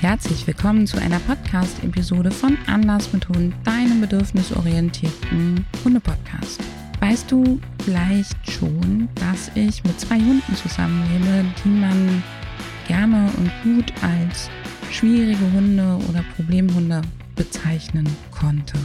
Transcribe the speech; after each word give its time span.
Herzlich 0.00 0.46
willkommen 0.46 0.86
zu 0.86 0.96
einer 0.96 1.18
Podcast-Episode 1.18 2.30
von 2.30 2.56
Anders 2.68 3.12
mit 3.12 3.28
Hund, 3.30 3.52
deinem 3.64 4.00
bedürfnisorientierten 4.00 5.66
Hunde-Podcast. 5.84 6.60
Weißt 7.00 7.28
du 7.32 7.58
vielleicht 7.84 8.48
schon, 8.48 9.08
dass 9.16 9.50
ich 9.56 9.82
mit 9.82 9.98
zwei 9.98 10.20
Hunden 10.20 10.54
zusammenlebe, 10.54 11.44
die 11.64 11.68
man 11.68 12.22
gerne 12.86 13.28
und 13.38 13.50
gut 13.64 13.92
als 14.00 14.48
schwierige 14.92 15.52
Hunde 15.52 15.98
oder 16.08 16.24
Problemhunde 16.36 17.02
bezeichnen 17.34 18.08
konnte? 18.30 18.78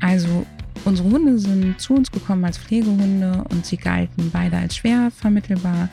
Also 0.00 0.44
unsere 0.84 1.08
Hunde 1.08 1.38
sind 1.38 1.80
zu 1.80 1.94
uns 1.94 2.10
gekommen 2.10 2.44
als 2.44 2.58
Pflegehunde 2.58 3.44
und 3.50 3.64
sie 3.64 3.76
galten 3.76 4.28
beide 4.32 4.56
als 4.56 4.74
schwer 4.74 5.12
vermittelbar 5.12 5.88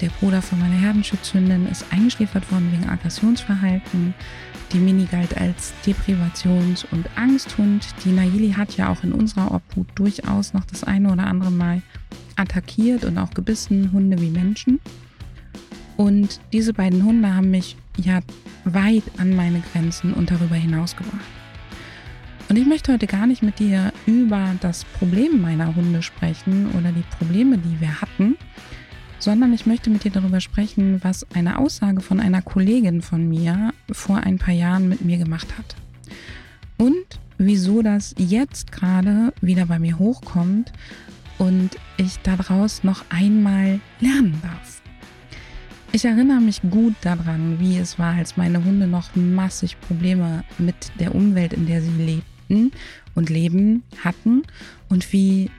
der 0.00 0.08
Bruder 0.20 0.42
von 0.42 0.58
meiner 0.58 0.76
Herdenschutzhündin 0.76 1.66
ist 1.68 1.84
eingeschläfert 1.90 2.50
worden 2.50 2.70
wegen 2.72 2.88
Aggressionsverhalten. 2.88 4.14
Die 4.72 4.78
Mini 4.78 5.06
galt 5.10 5.36
als 5.36 5.72
Deprivations- 5.86 6.86
und 6.90 7.06
Angsthund. 7.16 7.86
Die 8.04 8.10
Naili 8.10 8.52
hat 8.52 8.76
ja 8.76 8.90
auch 8.90 9.02
in 9.04 9.12
unserer 9.12 9.52
Obhut 9.52 9.86
durchaus 9.94 10.52
noch 10.52 10.64
das 10.64 10.84
eine 10.84 11.12
oder 11.12 11.26
andere 11.26 11.50
Mal 11.50 11.82
attackiert 12.36 13.04
und 13.04 13.18
auch 13.18 13.30
gebissen, 13.30 13.92
Hunde 13.92 14.20
wie 14.20 14.30
Menschen. 14.30 14.80
Und 15.96 16.40
diese 16.52 16.72
beiden 16.72 17.04
Hunde 17.04 17.34
haben 17.34 17.50
mich 17.50 17.76
ja 17.96 18.20
weit 18.64 19.04
an 19.18 19.36
meine 19.36 19.62
Grenzen 19.72 20.12
und 20.12 20.30
darüber 20.30 20.56
hinaus 20.56 20.96
gebracht. 20.96 21.20
Und 22.48 22.56
ich 22.56 22.66
möchte 22.66 22.92
heute 22.92 23.06
gar 23.06 23.26
nicht 23.26 23.42
mit 23.42 23.58
dir 23.58 23.92
über 24.06 24.54
das 24.60 24.84
Problem 24.84 25.40
meiner 25.40 25.74
Hunde 25.74 26.02
sprechen 26.02 26.70
oder 26.78 26.92
die 26.92 27.04
Probleme, 27.18 27.58
die 27.58 27.80
wir 27.80 28.00
hatten, 28.00 28.36
sondern 29.24 29.54
ich 29.54 29.64
möchte 29.64 29.88
mit 29.88 30.04
dir 30.04 30.10
darüber 30.10 30.40
sprechen, 30.40 31.02
was 31.02 31.26
eine 31.34 31.58
Aussage 31.58 32.02
von 32.02 32.20
einer 32.20 32.42
Kollegin 32.42 33.00
von 33.00 33.26
mir 33.26 33.72
vor 33.90 34.18
ein 34.18 34.38
paar 34.38 34.52
Jahren 34.52 34.86
mit 34.90 35.02
mir 35.02 35.16
gemacht 35.16 35.48
hat. 35.56 35.76
Und 36.76 37.06
wieso 37.38 37.80
das 37.80 38.14
jetzt 38.18 38.70
gerade 38.70 39.32
wieder 39.40 39.64
bei 39.64 39.78
mir 39.78 39.98
hochkommt 39.98 40.72
und 41.38 41.70
ich 41.96 42.18
daraus 42.18 42.84
noch 42.84 43.02
einmal 43.08 43.80
lernen 43.98 44.38
darf. 44.42 44.82
Ich 45.92 46.04
erinnere 46.04 46.40
mich 46.40 46.60
gut 46.60 46.94
daran, 47.00 47.58
wie 47.60 47.78
es 47.78 47.98
war, 47.98 48.14
als 48.14 48.36
meine 48.36 48.62
Hunde 48.62 48.86
noch 48.86 49.16
massig 49.16 49.80
Probleme 49.80 50.44
mit 50.58 50.92
der 51.00 51.14
Umwelt, 51.14 51.54
in 51.54 51.66
der 51.66 51.80
sie 51.80 51.92
lebten 51.92 52.72
und 53.14 53.30
leben 53.30 53.84
hatten 54.04 54.42
und 54.90 55.12
wie 55.14 55.50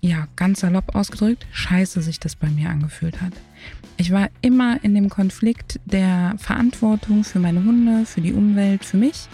ja, 0.00 0.28
ganz 0.36 0.60
salopp 0.60 0.94
ausgedrückt, 0.94 1.46
scheiße 1.52 2.02
sich 2.02 2.20
das 2.20 2.36
bei 2.36 2.48
mir 2.48 2.70
angefühlt 2.70 3.20
hat. 3.20 3.32
Ich 3.96 4.12
war 4.12 4.28
immer 4.42 4.82
in 4.84 4.94
dem 4.94 5.08
Konflikt 5.08 5.80
der 5.84 6.34
Verantwortung 6.38 7.24
für 7.24 7.40
meine 7.40 7.64
Hunde, 7.64 8.06
für 8.06 8.20
die 8.20 8.32
Umwelt, 8.32 8.84
für 8.84 8.96
mich. 8.96 9.28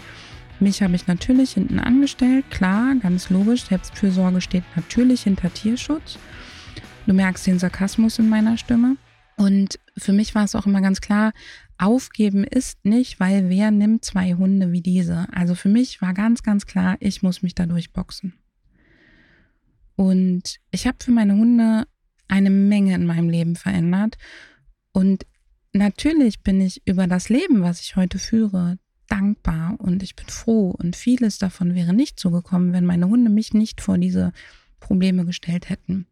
Mich 0.60 0.82
habe 0.82 0.94
ich 0.94 1.06
natürlich 1.06 1.52
hinten 1.52 1.78
angestellt, 1.78 2.50
klar, 2.50 2.94
ganz 2.94 3.28
logisch. 3.28 3.64
Selbstfürsorge 3.64 4.40
steht 4.40 4.64
natürlich 4.76 5.24
hinter 5.24 5.52
Tierschutz. 5.52 6.18
Du 7.06 7.12
merkst 7.12 7.46
den 7.46 7.58
Sarkasmus 7.58 8.18
in 8.18 8.28
meiner 8.28 8.56
Stimme. 8.56 8.96
Und 9.36 9.78
für 9.98 10.12
mich 10.12 10.34
war 10.34 10.44
es 10.44 10.54
auch 10.54 10.64
immer 10.64 10.80
ganz 10.80 11.00
klar, 11.00 11.32
aufgeben 11.76 12.44
ist 12.44 12.84
nicht, 12.84 13.18
weil 13.20 13.50
wer 13.50 13.70
nimmt 13.70 14.04
zwei 14.04 14.34
Hunde 14.34 14.72
wie 14.72 14.80
diese? 14.80 15.26
Also 15.32 15.54
für 15.54 15.68
mich 15.68 16.00
war 16.00 16.14
ganz, 16.14 16.42
ganz 16.42 16.66
klar, 16.66 16.96
ich 17.00 17.22
muss 17.22 17.42
mich 17.42 17.54
dadurch 17.54 17.92
boxen. 17.92 18.32
Und 19.96 20.58
ich 20.70 20.86
habe 20.86 20.98
für 21.00 21.12
meine 21.12 21.34
Hunde 21.34 21.86
eine 22.28 22.50
Menge 22.50 22.94
in 22.94 23.06
meinem 23.06 23.28
Leben 23.28 23.56
verändert. 23.56 24.16
Und 24.92 25.26
natürlich 25.72 26.40
bin 26.40 26.60
ich 26.60 26.82
über 26.86 27.06
das 27.06 27.28
Leben, 27.28 27.62
was 27.62 27.80
ich 27.80 27.96
heute 27.96 28.18
führe, 28.18 28.78
dankbar 29.08 29.76
und 29.78 30.02
ich 30.02 30.16
bin 30.16 30.26
froh. 30.26 30.70
Und 30.70 30.96
vieles 30.96 31.38
davon 31.38 31.74
wäre 31.74 31.92
nicht 31.92 32.18
so 32.18 32.30
gekommen, 32.30 32.72
wenn 32.72 32.86
meine 32.86 33.08
Hunde 33.08 33.30
mich 33.30 33.54
nicht 33.54 33.80
vor 33.80 33.98
diese 33.98 34.32
Probleme 34.80 35.24
gestellt 35.24 35.68
hätten. 35.68 36.06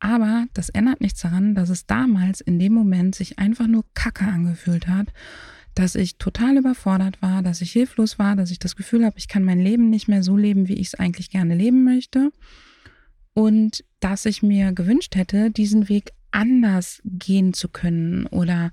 Aber 0.00 0.46
das 0.54 0.68
ändert 0.68 1.00
nichts 1.00 1.22
daran, 1.22 1.54
dass 1.54 1.70
es 1.70 1.86
damals 1.86 2.40
in 2.40 2.58
dem 2.58 2.72
Moment 2.72 3.14
sich 3.14 3.38
einfach 3.38 3.66
nur 3.66 3.84
Kacke 3.94 4.24
angefühlt 4.26 4.86
hat, 4.86 5.08
dass 5.74 5.96
ich 5.96 6.18
total 6.18 6.56
überfordert 6.56 7.20
war, 7.20 7.42
dass 7.42 7.60
ich 7.62 7.72
hilflos 7.72 8.18
war, 8.18 8.36
dass 8.36 8.50
ich 8.50 8.58
das 8.58 8.76
Gefühl 8.76 9.04
habe, 9.04 9.18
ich 9.18 9.28
kann 9.28 9.42
mein 9.42 9.60
Leben 9.60 9.90
nicht 9.90 10.08
mehr 10.08 10.22
so 10.22 10.36
leben, 10.36 10.68
wie 10.68 10.74
ich 10.74 10.88
es 10.88 10.94
eigentlich 10.94 11.30
gerne 11.30 11.54
leben 11.54 11.84
möchte 11.84 12.30
und 13.38 13.84
dass 14.00 14.26
ich 14.26 14.42
mir 14.42 14.72
gewünscht 14.72 15.14
hätte, 15.14 15.52
diesen 15.52 15.88
Weg 15.88 16.10
anders 16.32 17.00
gehen 17.04 17.54
zu 17.54 17.68
können 17.68 18.26
oder 18.26 18.72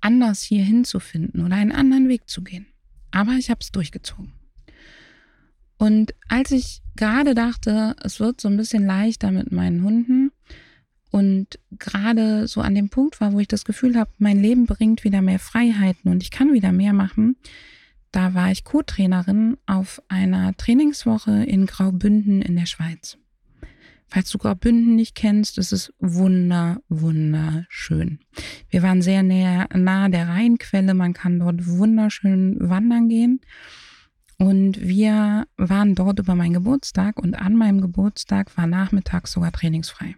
anders 0.00 0.42
hier 0.42 0.64
hinzufinden 0.64 1.44
oder 1.44 1.56
einen 1.56 1.70
anderen 1.70 2.08
Weg 2.08 2.26
zu 2.26 2.42
gehen. 2.42 2.64
Aber 3.10 3.32
ich 3.32 3.50
habe 3.50 3.60
es 3.60 3.72
durchgezogen. 3.72 4.32
Und 5.76 6.14
als 6.28 6.50
ich 6.50 6.80
gerade 6.96 7.34
dachte, 7.34 7.94
es 8.02 8.18
wird 8.18 8.40
so 8.40 8.48
ein 8.48 8.56
bisschen 8.56 8.86
leichter 8.86 9.30
mit 9.32 9.52
meinen 9.52 9.82
Hunden 9.82 10.32
und 11.10 11.58
gerade 11.72 12.48
so 12.48 12.62
an 12.62 12.74
dem 12.74 12.88
Punkt 12.88 13.20
war, 13.20 13.34
wo 13.34 13.40
ich 13.40 13.48
das 13.48 13.66
Gefühl 13.66 13.98
habe, 13.98 14.12
mein 14.16 14.40
Leben 14.40 14.64
bringt 14.64 15.04
wieder 15.04 15.20
mehr 15.20 15.38
Freiheiten 15.38 16.10
und 16.10 16.22
ich 16.22 16.30
kann 16.30 16.54
wieder 16.54 16.72
mehr 16.72 16.94
machen, 16.94 17.36
da 18.12 18.32
war 18.32 18.50
ich 18.50 18.64
Co-Trainerin 18.64 19.58
auf 19.66 20.00
einer 20.08 20.56
Trainingswoche 20.56 21.44
in 21.44 21.66
Graubünden 21.66 22.40
in 22.40 22.56
der 22.56 22.64
Schweiz. 22.64 23.18
Falls 24.08 24.30
du 24.30 24.38
Graubünden 24.38 24.94
nicht 24.94 25.14
kennst, 25.14 25.58
es 25.58 25.72
ist 25.72 25.92
wunder, 25.98 26.78
wunderschön. 26.88 28.20
Wir 28.70 28.82
waren 28.82 29.02
sehr 29.02 29.22
näher, 29.22 29.68
nahe 29.74 30.10
der 30.10 30.28
Rheinquelle. 30.28 30.94
Man 30.94 31.12
kann 31.12 31.40
dort 31.40 31.66
wunderschön 31.66 32.56
wandern 32.60 33.08
gehen. 33.08 33.40
Und 34.38 34.80
wir 34.80 35.46
waren 35.56 35.94
dort 35.94 36.18
über 36.18 36.34
meinen 36.34 36.52
Geburtstag 36.52 37.18
und 37.18 37.34
an 37.34 37.56
meinem 37.56 37.80
Geburtstag 37.80 38.56
war 38.56 38.66
nachmittags 38.66 39.32
sogar 39.32 39.50
trainingsfrei. 39.50 40.16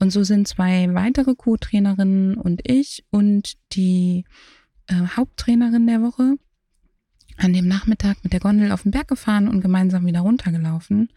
Und 0.00 0.10
so 0.10 0.24
sind 0.24 0.48
zwei 0.48 0.92
weitere 0.94 1.34
Co-Trainerinnen 1.34 2.34
und 2.34 2.62
ich 2.68 3.04
und 3.10 3.54
die 3.72 4.24
äh, 4.86 4.94
Haupttrainerin 5.16 5.86
der 5.86 6.02
Woche 6.02 6.36
an 7.36 7.52
dem 7.52 7.68
Nachmittag 7.68 8.22
mit 8.22 8.32
der 8.32 8.40
Gondel 8.40 8.72
auf 8.72 8.82
den 8.82 8.90
Berg 8.90 9.08
gefahren 9.08 9.48
und 9.48 9.60
gemeinsam 9.60 10.06
wieder 10.06 10.20
runtergelaufen. 10.20 11.10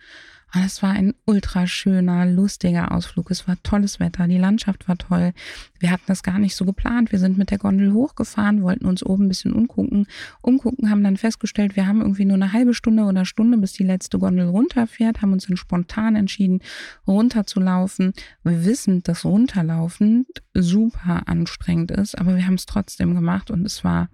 Es 0.54 0.82
war 0.82 0.92
ein 0.92 1.14
ultra 1.26 1.68
schöner, 1.68 2.26
lustiger 2.26 2.94
Ausflug. 2.94 3.32
Es 3.32 3.48
war 3.48 3.62
tolles 3.64 4.00
Wetter, 4.00 4.28
die 4.28 4.38
Landschaft 4.38 4.88
war 4.88 4.98
toll. 4.98 5.34
Wir 5.80 5.92
hatten 5.92 6.06
das 6.08 6.24
gar 6.24 6.40
nicht 6.40 6.56
so 6.56 6.64
geplant. 6.64 7.12
Wir 7.12 7.20
sind 7.20 7.38
mit 7.38 7.52
der 7.52 7.58
Gondel 7.58 7.92
hochgefahren, 7.92 8.64
wollten 8.64 8.86
uns 8.86 9.06
oben 9.06 9.26
ein 9.26 9.28
bisschen 9.28 9.52
umgucken. 9.52 10.08
Umgucken, 10.42 10.90
haben 10.90 11.04
dann 11.04 11.18
festgestellt, 11.18 11.76
wir 11.76 11.86
haben 11.86 12.02
irgendwie 12.02 12.24
nur 12.26 12.36
eine 12.36 12.54
halbe 12.54 12.74
Stunde 12.74 13.04
oder 13.04 13.26
Stunde, 13.26 13.58
bis 13.58 13.74
die 13.74 13.84
letzte 13.84 14.20
Gondel 14.20 14.48
runterfährt, 14.48 15.22
haben 15.22 15.34
uns 15.34 15.48
dann 15.48 15.58
spontan 15.58 16.16
entschieden, 16.16 16.62
runterzulaufen. 17.06 18.14
Wir 18.44 18.64
wissen, 18.64 19.04
dass 19.04 19.26
runterlaufen 19.26 20.28
super 20.54 21.24
anstrengend 21.28 21.92
ist, 21.92 22.18
aber 22.18 22.36
wir 22.38 22.48
haben 22.48 22.56
es 22.56 22.66
trotzdem 22.66 23.16
gemacht 23.16 23.52
und 23.52 23.66
es 23.66 23.84
war, 23.84 24.10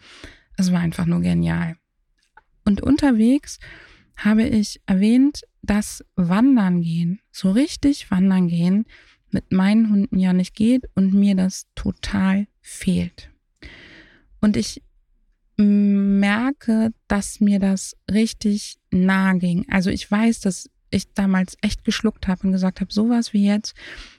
es 0.57 0.71
war 0.71 0.79
einfach 0.79 1.05
nur 1.05 1.21
genial. 1.21 1.75
Und 2.65 2.81
unterwegs 2.81 3.59
habe 4.17 4.44
ich 4.44 4.81
erwähnt, 4.85 5.44
dass 5.63 6.06
Wandern 6.16 6.81
gehen, 6.81 7.19
so 7.31 7.50
richtig 7.51 8.12
Wandern 8.12 8.47
gehen, 8.47 8.85
mit 9.31 9.51
meinen 9.51 9.90
Hunden 9.90 10.19
ja 10.19 10.31
nicht 10.34 10.56
geht 10.56 10.84
und 10.94 11.13
mir 11.13 11.35
das 11.35 11.66
total 11.74 12.46
fehlt. 12.62 13.31
Und 14.41 14.57
ich 14.57 14.84
merke, 15.57 16.94
dass 17.07 17.40
mir 17.40 17.59
das 17.59 17.96
richtig 18.12 18.78
nahe 18.91 19.40
ging. 19.40 19.66
Also 19.69 19.90
ich 19.90 20.09
weiß, 20.09 20.41
dass 20.41 20.69
ich 20.94 21.12
damals 21.13 21.57
echt 21.62 21.84
geschluckt 21.84 22.28
habe 22.28 22.45
und 22.45 22.51
gesagt 22.51 22.80
habe, 22.80 22.94
sowas 22.94 23.34
wie 23.34 23.45
jetzt, 23.45 23.75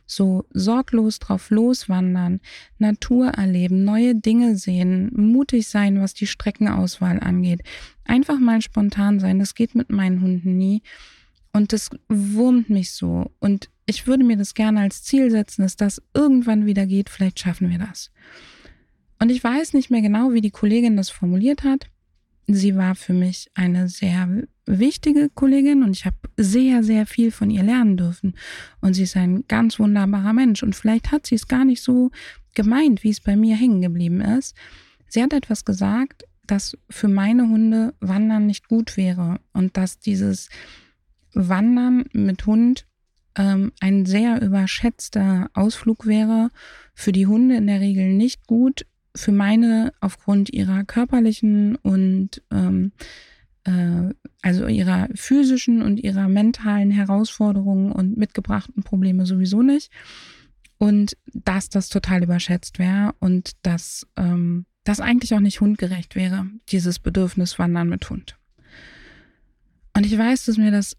so 0.06 0.44
sorglos 0.50 1.18
drauf 1.18 1.50
loswandern, 1.50 2.40
Natur 2.78 3.28
erleben, 3.28 3.84
neue 3.84 4.14
Dinge 4.14 4.56
sehen, 4.56 5.10
mutig 5.14 5.68
sein, 5.68 6.00
was 6.00 6.14
die 6.14 6.26
Streckenauswahl 6.26 7.20
angeht. 7.20 7.62
Einfach 8.04 8.38
mal 8.38 8.60
spontan 8.60 9.20
sein, 9.20 9.38
das 9.38 9.54
geht 9.54 9.74
mit 9.74 9.90
meinen 9.90 10.20
Hunden 10.20 10.56
nie. 10.58 10.82
Und 11.54 11.72
das 11.72 11.88
wurmt 12.08 12.68
mich 12.68 12.90
so. 12.90 13.30
Und 13.38 13.70
ich 13.86 14.08
würde 14.08 14.24
mir 14.24 14.36
das 14.36 14.54
gerne 14.54 14.80
als 14.80 15.04
Ziel 15.04 15.30
setzen, 15.30 15.62
dass 15.62 15.76
das 15.76 16.02
irgendwann 16.12 16.66
wieder 16.66 16.84
geht. 16.84 17.08
Vielleicht 17.08 17.38
schaffen 17.38 17.70
wir 17.70 17.78
das. 17.78 18.10
Und 19.20 19.30
ich 19.30 19.42
weiß 19.42 19.72
nicht 19.72 19.88
mehr 19.88 20.02
genau, 20.02 20.32
wie 20.32 20.40
die 20.40 20.50
Kollegin 20.50 20.96
das 20.96 21.10
formuliert 21.10 21.62
hat. 21.62 21.86
Sie 22.48 22.76
war 22.76 22.96
für 22.96 23.12
mich 23.12 23.50
eine 23.54 23.88
sehr 23.88 24.42
wichtige 24.66 25.30
Kollegin 25.30 25.84
und 25.84 25.96
ich 25.96 26.04
habe 26.06 26.16
sehr, 26.36 26.82
sehr 26.82 27.06
viel 27.06 27.30
von 27.30 27.50
ihr 27.50 27.62
lernen 27.62 27.96
dürfen. 27.96 28.34
Und 28.80 28.94
sie 28.94 29.04
ist 29.04 29.16
ein 29.16 29.44
ganz 29.46 29.78
wunderbarer 29.78 30.32
Mensch. 30.32 30.64
Und 30.64 30.74
vielleicht 30.74 31.12
hat 31.12 31.24
sie 31.24 31.36
es 31.36 31.46
gar 31.46 31.64
nicht 31.64 31.82
so 31.82 32.10
gemeint, 32.54 33.04
wie 33.04 33.10
es 33.10 33.20
bei 33.20 33.36
mir 33.36 33.54
hängen 33.54 33.80
geblieben 33.80 34.20
ist. 34.20 34.56
Sie 35.06 35.22
hat 35.22 35.32
etwas 35.32 35.64
gesagt, 35.64 36.24
dass 36.48 36.76
für 36.90 37.08
meine 37.08 37.48
Hunde 37.48 37.94
Wandern 38.00 38.46
nicht 38.46 38.66
gut 38.66 38.96
wäre 38.96 39.38
und 39.52 39.76
dass 39.76 40.00
dieses 40.00 40.48
Wandern 41.34 42.04
mit 42.12 42.46
Hund 42.46 42.86
ähm, 43.36 43.72
ein 43.80 44.06
sehr 44.06 44.40
überschätzter 44.42 45.50
Ausflug 45.54 46.06
wäre. 46.06 46.50
Für 46.94 47.12
die 47.12 47.26
Hunde 47.26 47.56
in 47.56 47.66
der 47.66 47.80
Regel 47.80 48.12
nicht 48.12 48.46
gut, 48.46 48.86
für 49.16 49.32
meine 49.32 49.92
aufgrund 50.00 50.52
ihrer 50.52 50.84
körperlichen 50.84 51.76
und 51.76 52.42
ähm, 52.50 52.92
äh, 53.64 54.14
also 54.42 54.66
ihrer 54.66 55.08
physischen 55.14 55.82
und 55.82 55.98
ihrer 55.98 56.28
mentalen 56.28 56.90
Herausforderungen 56.90 57.92
und 57.92 58.16
mitgebrachten 58.16 58.82
Probleme 58.82 59.26
sowieso 59.26 59.62
nicht. 59.62 59.90
Und 60.78 61.16
dass 61.32 61.68
das 61.68 61.88
total 61.88 62.24
überschätzt 62.24 62.78
wäre 62.78 63.14
und 63.20 63.52
dass 63.62 64.06
ähm, 64.16 64.66
das 64.82 65.00
eigentlich 65.00 65.34
auch 65.34 65.40
nicht 65.40 65.60
hundgerecht 65.60 66.14
wäre, 66.14 66.46
dieses 66.68 66.98
Bedürfnis 66.98 67.58
Wandern 67.58 67.88
mit 67.88 68.08
Hund. 68.10 68.36
Und 69.96 70.04
ich 70.04 70.18
weiß, 70.18 70.44
dass 70.44 70.58
mir 70.58 70.72
das 70.72 70.96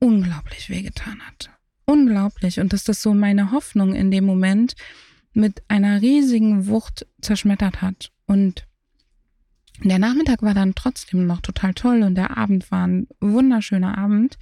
unglaublich 0.00 0.68
wehgetan 0.68 1.20
hat. 1.26 1.50
Unglaublich. 1.84 2.58
Und 2.58 2.72
dass 2.72 2.84
das 2.84 3.02
so 3.02 3.14
meine 3.14 3.52
Hoffnung 3.52 3.94
in 3.94 4.10
dem 4.10 4.24
Moment 4.24 4.74
mit 5.32 5.62
einer 5.68 6.02
riesigen 6.02 6.66
Wucht 6.66 7.06
zerschmettert 7.20 7.82
hat. 7.82 8.10
Und 8.26 8.66
der 9.82 9.98
Nachmittag 9.98 10.42
war 10.42 10.54
dann 10.54 10.74
trotzdem 10.74 11.26
noch 11.26 11.40
total 11.40 11.74
toll 11.74 12.02
und 12.02 12.14
der 12.14 12.36
Abend 12.36 12.70
war 12.70 12.86
ein 12.86 13.06
wunderschöner 13.20 13.96
Abend. 13.96 14.38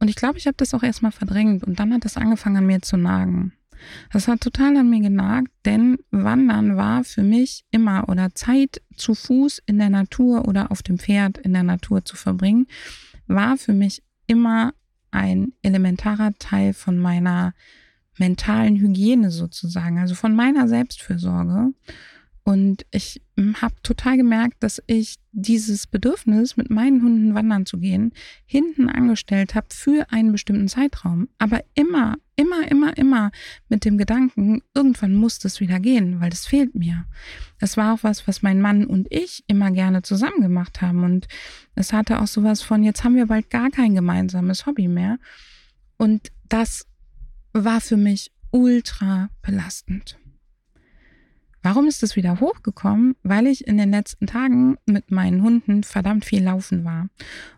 Und 0.00 0.08
ich 0.08 0.16
glaube, 0.16 0.38
ich 0.38 0.46
habe 0.46 0.56
das 0.56 0.74
auch 0.74 0.82
erstmal 0.82 1.12
verdrängt 1.12 1.64
und 1.64 1.78
dann 1.78 1.94
hat 1.94 2.04
das 2.04 2.16
angefangen 2.16 2.58
an 2.58 2.66
mir 2.66 2.82
zu 2.82 2.96
nagen. 2.96 3.52
Das 4.12 4.28
hat 4.28 4.40
total 4.40 4.76
an 4.76 4.90
mir 4.90 5.00
genagt, 5.00 5.50
denn 5.64 5.98
Wandern 6.10 6.76
war 6.76 7.04
für 7.04 7.22
mich 7.22 7.64
immer 7.70 8.08
oder 8.08 8.34
Zeit 8.34 8.82
zu 8.96 9.14
Fuß 9.14 9.62
in 9.66 9.78
der 9.78 9.90
Natur 9.90 10.46
oder 10.46 10.70
auf 10.70 10.82
dem 10.82 10.98
Pferd 10.98 11.38
in 11.38 11.52
der 11.52 11.62
Natur 11.62 12.04
zu 12.04 12.16
verbringen, 12.16 12.66
war 13.26 13.56
für 13.56 13.72
mich 13.72 14.02
immer 14.26 14.72
ein 15.10 15.52
elementarer 15.62 16.32
Teil 16.38 16.72
von 16.72 16.98
meiner 16.98 17.54
mentalen 18.18 18.76
Hygiene 18.76 19.30
sozusagen, 19.30 19.98
also 19.98 20.14
von 20.14 20.34
meiner 20.34 20.68
Selbstfürsorge. 20.68 21.72
Und 22.46 22.84
ich 22.90 23.22
hm, 23.38 23.62
habe 23.62 23.74
total 23.82 24.18
gemerkt, 24.18 24.62
dass 24.62 24.82
ich 24.86 25.16
dieses 25.32 25.86
Bedürfnis, 25.86 26.58
mit 26.58 26.68
meinen 26.68 27.02
Hunden 27.02 27.34
wandern 27.34 27.64
zu 27.64 27.78
gehen, 27.78 28.12
hinten 28.44 28.90
angestellt 28.90 29.54
habe 29.54 29.68
für 29.70 30.06
einen 30.10 30.30
bestimmten 30.30 30.68
Zeitraum. 30.68 31.28
Aber 31.38 31.64
immer, 31.74 32.16
immer, 32.36 32.70
immer, 32.70 32.96
immer 32.98 33.30
mit 33.70 33.86
dem 33.86 33.96
Gedanken, 33.96 34.60
irgendwann 34.74 35.14
muss 35.14 35.38
das 35.38 35.60
wieder 35.60 35.80
gehen, 35.80 36.20
weil 36.20 36.28
das 36.28 36.46
fehlt 36.46 36.74
mir. 36.74 37.06
Das 37.58 37.78
war 37.78 37.94
auch 37.94 38.02
was, 38.02 38.28
was 38.28 38.42
mein 38.42 38.60
Mann 38.60 38.84
und 38.86 39.06
ich 39.10 39.42
immer 39.46 39.70
gerne 39.70 40.02
zusammen 40.02 40.42
gemacht 40.42 40.82
haben. 40.82 41.02
Und 41.02 41.26
es 41.74 41.94
hatte 41.94 42.20
auch 42.20 42.26
sowas 42.26 42.60
von, 42.60 42.84
jetzt 42.84 43.04
haben 43.04 43.16
wir 43.16 43.26
bald 43.26 43.48
gar 43.48 43.70
kein 43.70 43.94
gemeinsames 43.94 44.66
Hobby 44.66 44.86
mehr. 44.86 45.18
Und 45.96 46.28
das 46.50 46.86
war 47.54 47.80
für 47.80 47.96
mich 47.96 48.32
ultra 48.50 49.30
belastend. 49.40 50.18
Warum 51.64 51.86
ist 51.86 52.02
das 52.02 52.14
wieder 52.14 52.40
hochgekommen? 52.40 53.16
Weil 53.22 53.46
ich 53.46 53.66
in 53.66 53.78
den 53.78 53.90
letzten 53.90 54.26
Tagen 54.26 54.76
mit 54.84 55.10
meinen 55.10 55.42
Hunden 55.42 55.82
verdammt 55.82 56.26
viel 56.26 56.44
laufen 56.44 56.84
war. 56.84 57.08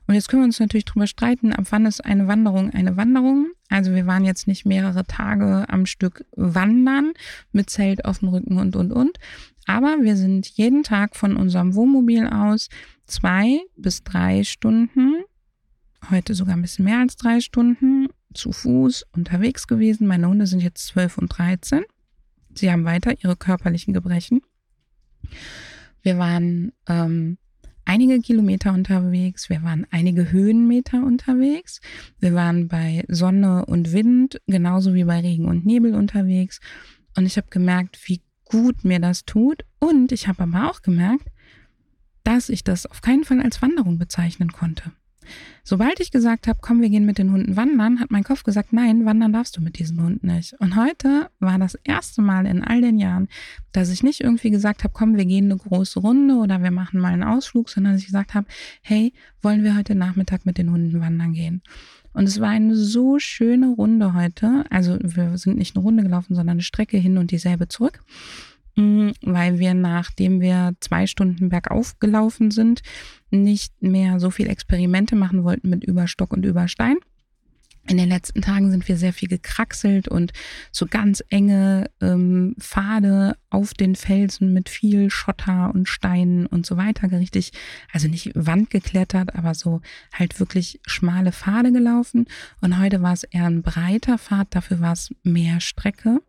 Und 0.07 0.15
jetzt 0.15 0.29
können 0.29 0.43
wir 0.43 0.47
uns 0.47 0.61
natürlich 0.61 0.85
drüber 0.85 1.09
streiten, 1.09 1.53
ab 1.53 1.65
wann 1.71 1.87
ist 1.87 2.05
eine 2.05 2.29
Wanderung 2.29 2.71
eine 2.71 2.97
Wanderung. 2.97 3.49
Also 3.69 3.93
wir 3.97 4.07
waren 4.07 4.25
jetzt 4.25 4.47
nicht 4.47 4.65
mehrere 4.65 5.05
Tage 5.07 5.69
am 5.69 5.87
Stück 5.87 6.25
wandern 6.37 7.15
mit 7.51 7.69
Zelt 7.69 8.05
auf 8.05 8.21
dem 8.21 8.29
Rücken 8.29 8.59
und, 8.59 8.77
und, 8.77 8.93
und. 8.93 9.19
Aber 9.67 9.97
wir 10.01 10.17
sind 10.17 10.47
jeden 10.51 10.85
Tag 10.85 11.17
von 11.17 11.37
unserem 11.37 11.75
Wohnmobil 11.75 12.29
aus 12.29 12.69
zwei 13.07 13.59
bis 13.77 14.05
drei 14.05 14.45
Stunden, 14.45 15.17
heute 16.13 16.35
sogar 16.35 16.55
ein 16.55 16.63
bisschen 16.63 16.85
mehr 16.85 17.01
als 17.01 17.17
drei 17.17 17.41
Stunden, 17.41 18.07
zu 18.35 18.53
Fuß 18.53 19.05
unterwegs 19.17 19.67
gewesen. 19.67 20.07
Meine 20.07 20.29
Hunde 20.29 20.47
sind 20.47 20.63
jetzt 20.63 20.87
zwölf 20.87 21.19
und 21.19 21.27
dreizehn. 21.27 21.83
Sie 22.57 22.71
haben 22.71 22.85
weiter 22.85 23.15
ihre 23.23 23.37
körperlichen 23.37 23.95
Gebrechen. 23.95 24.41
Wir 26.03 26.19
waren 26.19 26.73
ähm, 26.89 27.39
einige 27.85 28.21
Kilometer 28.21 28.73
unterwegs, 28.73 29.49
wir 29.49 29.63
waren 29.63 29.87
einige 29.91 30.31
Höhenmeter 30.31 31.05
unterwegs, 31.05 31.81
wir 32.19 32.35
waren 32.35 32.69
bei 32.69 33.05
Sonne 33.09 33.67
und 33.67 33.93
Wind, 33.93 34.41
genauso 34.47 34.95
wie 34.95 35.05
bei 35.05 35.21
Regen 35.21 35.47
und 35.47 35.67
Nebel 35.67 35.95
unterwegs. 35.95 36.61
Und 37.17 37.27
ich 37.27 37.37
habe 37.37 37.49
gemerkt, 37.51 37.99
wie 38.05 38.23
gut 38.45 38.85
mir 38.85 39.01
das 39.01 39.25
tut. 39.25 39.65
Und 39.79 40.13
ich 40.13 40.29
habe 40.29 40.45
aber 40.45 40.71
auch 40.71 40.83
gemerkt, 40.83 41.29
dass 42.25 42.49
ich 42.49 42.65
das 42.65 42.87
auf 42.87 43.01
keinen 43.03 43.25
Fall 43.25 43.41
als 43.41 43.63
Wanderung 43.63 43.99
bezeichnen 43.99 44.53
konnte. 44.53 44.93
Sobald 45.65 46.01
ich 46.01 46.11
gesagt 46.11 46.47
habe, 46.47 46.59
komm, 46.63 46.81
wir 46.81 46.89
gehen 46.89 47.07
mit 47.07 47.19
den 47.19 47.33
Hunden 47.33 47.57
wandern, 47.57 48.01
hat 48.01 48.11
mein 48.11 48.25
Kopf 48.25 48.43
gesagt, 48.43 48.73
nein, 48.73 49.05
wandern 49.05 49.33
darfst 49.33 49.57
du 49.57 49.61
mit 49.61 49.79
diesen 49.79 50.03
Hunden 50.03 50.27
nicht. 50.27 50.55
Und 50.61 50.77
heute 50.77 51.29
war 51.41 51.59
das 51.59 51.77
erste 51.85 52.23
Mal 52.23 52.47
in 52.47 52.63
all 52.63 52.81
den 52.81 52.99
Jahren, 52.99 53.29
dass 53.73 53.91
ich 53.91 54.03
nicht 54.03 54.21
irgendwie 54.21 54.51
gesagt 54.51 54.85
habe, 54.85 54.95
komm, 54.97 55.17
wir 55.17 55.25
gehen 55.25 55.47
eine 55.47 55.57
große 55.57 56.01
Runde 56.01 56.37
oder 56.37 56.63
wir 56.63 56.71
machen 56.71 57.01
mal 57.01 57.13
einen 57.13 57.25
Ausflug, 57.25 57.69
sondern 57.69 57.95
dass 57.95 58.01
ich 58.01 58.07
gesagt 58.07 58.35
habe, 58.35 58.47
hey, 58.83 59.13
wollen 59.43 59.65
wir 59.65 59.77
heute 59.77 59.95
Nachmittag 59.95 60.47
mit 60.47 60.59
den 60.59 60.71
Hunden 60.71 61.01
wandern 61.01 61.33
gehen? 61.33 61.63
Und 62.17 62.25
es 62.25 62.41
war 62.41 62.49
eine 62.49 62.75
so 62.75 63.19
schöne 63.19 63.69
Runde 63.69 64.15
heute. 64.15 64.65
Also 64.71 64.97
wir 65.03 65.37
sind 65.37 65.59
nicht 65.59 65.77
eine 65.77 65.83
Runde 65.83 66.03
gelaufen, 66.03 66.35
sondern 66.35 66.55
eine 66.55 66.63
Strecke 66.63 66.97
hin 66.97 67.19
und 67.19 67.31
dieselbe 67.31 67.69
zurück. 67.69 68.01
Mm, 68.77 69.11
weil 69.23 69.59
wir, 69.59 69.75
nachdem 69.75 70.41
wir 70.41 70.75
zwei 70.81 71.07
Stunden 71.07 71.49
bergauf 71.49 71.99
gelaufen 71.99 72.51
sind, 72.51 72.83
nicht 73.31 73.83
mehr 73.83 74.21
so 74.21 74.31
viel 74.31 74.49
Experimente 74.49 75.17
machen 75.17 75.45
wollten 75.45 75.71
mit 75.71 75.83
Überstock 75.83 76.33
und 76.33 76.45
Überstein. 76.45 76.99
In 77.89 77.99
den 77.99 78.09
letzten 78.09 78.43
Tagen 78.43 78.71
sind 78.71 78.89
wir 78.89 78.97
sehr 78.97 79.13
viel 79.13 79.29
gekraxelt 79.29 80.09
und 80.09 80.33
so 80.73 80.87
ganz 80.87 81.23
enge 81.29 81.89
ähm, 82.01 82.57
Pfade 82.59 83.37
auf 83.49 83.75
den 83.75 83.95
Felsen 83.95 84.53
mit 84.53 84.69
viel 84.69 85.09
Schotter 85.09 85.71
und 85.73 85.89
Steinen 85.89 86.47
und 86.47 86.67
so 86.67 86.77
weiter 86.77 87.11
richtig, 87.13 87.53
also 87.93 88.09
nicht 88.09 88.33
Wand 88.35 88.71
geklettert, 88.71 89.37
aber 89.37 89.55
so 89.55 89.83
halt 90.13 90.41
wirklich 90.41 90.81
schmale 90.85 91.31
Pfade 91.31 91.71
gelaufen. 91.71 92.27
Und 92.61 92.79
heute 92.81 93.03
war 93.03 93.13
es 93.13 93.23
eher 93.23 93.47
ein 93.47 93.63
breiter 93.63 94.19
Pfad, 94.19 94.49
dafür 94.51 94.81
war 94.81 94.93
es 94.93 95.15
mehr 95.23 95.61
Strecke. 95.61 96.21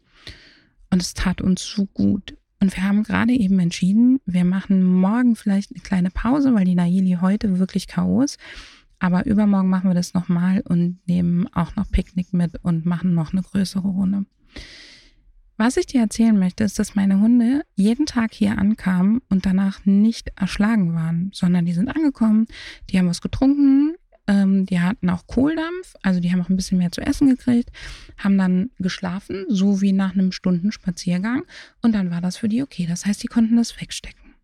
Und 0.89 1.01
es 1.01 1.13
tat 1.13 1.41
uns 1.41 1.65
so 1.65 1.85
gut. 1.85 2.37
Und 2.59 2.75
wir 2.75 2.83
haben 2.83 3.03
gerade 3.03 3.33
eben 3.33 3.59
entschieden, 3.59 4.19
wir 4.25 4.43
machen 4.43 4.83
morgen 4.83 5.35
vielleicht 5.35 5.71
eine 5.71 5.81
kleine 5.81 6.09
Pause, 6.09 6.53
weil 6.55 6.65
die 6.65 6.75
Naili 6.75 7.17
heute 7.21 7.59
wirklich 7.59 7.87
Chaos. 7.87 8.37
Aber 8.99 9.25
übermorgen 9.25 9.69
machen 9.69 9.89
wir 9.89 9.95
das 9.95 10.13
nochmal 10.13 10.61
und 10.61 10.99
nehmen 11.07 11.47
auch 11.53 11.75
noch 11.75 11.91
Picknick 11.91 12.33
mit 12.33 12.63
und 12.63 12.85
machen 12.85 13.13
noch 13.13 13.31
eine 13.31 13.43
größere 13.43 13.87
Runde. 13.87 14.25
Was 15.59 15.77
ich 15.77 15.87
dir 15.87 16.01
erzählen 16.01 16.37
möchte, 16.37 16.63
ist, 16.63 16.77
dass 16.77 16.95
meine 16.95 17.19
Hunde 17.19 17.63
jeden 17.75 18.05
Tag 18.05 18.33
hier 18.33 18.57
ankamen 18.59 19.21
und 19.29 19.45
danach 19.45 19.85
nicht 19.85 20.31
erschlagen 20.35 20.93
waren, 20.93 21.31
sondern 21.33 21.65
die 21.65 21.73
sind 21.73 21.89
angekommen, 21.89 22.45
die 22.89 22.99
haben 22.99 23.07
was 23.07 23.21
getrunken, 23.21 23.95
ähm, 24.27 24.65
die 24.65 24.79
hatten 24.79 25.09
auch 25.09 25.25
Kohldampf, 25.27 25.95
also 26.01 26.19
die 26.19 26.31
haben 26.31 26.41
auch 26.41 26.49
ein 26.49 26.55
bisschen 26.55 26.77
mehr 26.77 26.91
zu 26.91 27.01
essen 27.01 27.29
gekriegt, 27.29 27.71
haben 28.17 28.37
dann 28.37 28.69
geschlafen, 28.77 29.45
so 29.47 29.81
wie 29.81 29.93
nach 29.93 30.13
einem 30.13 30.31
Stundenspaziergang. 30.31 31.43
Und 31.81 31.93
dann 31.93 32.11
war 32.11 32.21
das 32.21 32.37
für 32.37 32.49
die 32.49 32.61
okay. 32.61 32.85
Das 32.87 33.05
heißt, 33.05 33.23
die 33.23 33.27
konnten 33.27 33.55
das 33.55 33.79
wegstecken. 33.79 34.35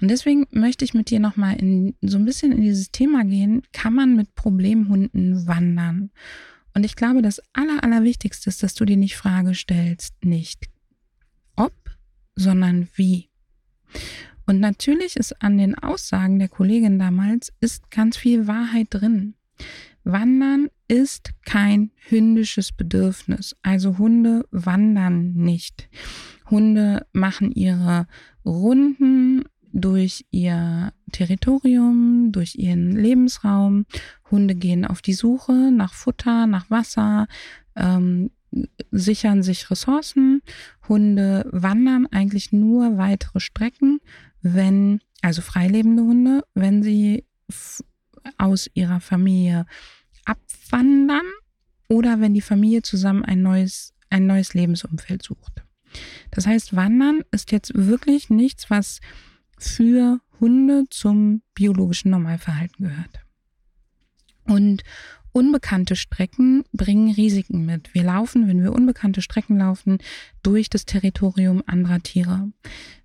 Und 0.00 0.08
deswegen 0.08 0.46
möchte 0.50 0.84
ich 0.84 0.94
mit 0.94 1.10
dir 1.10 1.20
nochmal 1.20 1.56
so 2.02 2.18
ein 2.18 2.24
bisschen 2.24 2.52
in 2.52 2.60
dieses 2.60 2.92
Thema 2.92 3.24
gehen. 3.24 3.62
Kann 3.72 3.94
man 3.94 4.14
mit 4.14 4.34
Problemhunden 4.34 5.46
wandern? 5.46 6.10
Und 6.74 6.84
ich 6.84 6.94
glaube, 6.94 7.22
das 7.22 7.42
Aller, 7.52 7.82
Allerwichtigste 7.82 8.48
ist, 8.48 8.62
dass 8.62 8.74
du 8.74 8.84
dir 8.84 8.96
nicht 8.96 9.16
Frage 9.16 9.54
stellst, 9.54 10.14
nicht 10.24 10.66
ob, 11.56 11.74
sondern 12.36 12.88
wie. 12.94 13.30
Und 14.48 14.60
natürlich 14.60 15.16
ist 15.16 15.42
an 15.42 15.58
den 15.58 15.74
Aussagen 15.74 16.38
der 16.38 16.48
Kollegin 16.48 16.98
damals 16.98 17.52
ist 17.60 17.90
ganz 17.90 18.16
viel 18.16 18.46
Wahrheit 18.46 18.86
drin. 18.88 19.34
Wandern 20.04 20.70
ist 20.88 21.32
kein 21.44 21.90
hündisches 22.08 22.72
Bedürfnis. 22.72 23.56
Also 23.62 23.98
Hunde 23.98 24.46
wandern 24.50 25.34
nicht. 25.34 25.90
Hunde 26.48 27.06
machen 27.12 27.52
ihre 27.52 28.06
Runden 28.42 29.44
durch 29.70 30.24
ihr 30.30 30.94
Territorium, 31.12 32.32
durch 32.32 32.54
ihren 32.54 32.92
Lebensraum. 32.92 33.84
Hunde 34.30 34.54
gehen 34.54 34.86
auf 34.86 35.02
die 35.02 35.12
Suche 35.12 35.70
nach 35.70 35.92
Futter, 35.92 36.46
nach 36.46 36.70
Wasser, 36.70 37.26
ähm, 37.76 38.30
sichern 38.90 39.42
sich 39.42 39.70
Ressourcen. 39.70 40.40
Hunde 40.88 41.46
wandern 41.52 42.06
eigentlich 42.06 42.50
nur 42.50 42.96
weitere 42.96 43.40
Strecken 43.40 44.00
wenn, 44.42 45.00
also 45.22 45.42
freilebende 45.42 46.02
Hunde, 46.02 46.44
wenn 46.54 46.82
sie 46.82 47.24
aus 48.36 48.68
ihrer 48.74 49.00
Familie 49.00 49.66
abwandern 50.24 51.26
oder 51.88 52.20
wenn 52.20 52.34
die 52.34 52.40
Familie 52.40 52.82
zusammen 52.82 53.24
ein 53.24 53.42
neues, 53.42 53.94
ein 54.10 54.26
neues 54.26 54.54
Lebensumfeld 54.54 55.22
sucht. 55.22 55.64
Das 56.30 56.46
heißt, 56.46 56.76
Wandern 56.76 57.22
ist 57.30 57.50
jetzt 57.52 57.72
wirklich 57.74 58.28
nichts, 58.28 58.68
was 58.70 59.00
für 59.58 60.20
Hunde 60.40 60.84
zum 60.90 61.42
biologischen 61.54 62.10
Normalverhalten 62.10 62.86
gehört. 62.86 63.20
Und 64.44 64.82
Unbekannte 65.38 65.94
Strecken 65.94 66.64
bringen 66.72 67.12
Risiken 67.14 67.64
mit. 67.64 67.94
Wir 67.94 68.02
laufen, 68.02 68.48
wenn 68.48 68.60
wir 68.60 68.72
unbekannte 68.72 69.22
Strecken 69.22 69.56
laufen, 69.58 69.98
durch 70.42 70.68
das 70.68 70.84
Territorium 70.84 71.62
anderer 71.64 72.00
Tiere. 72.00 72.50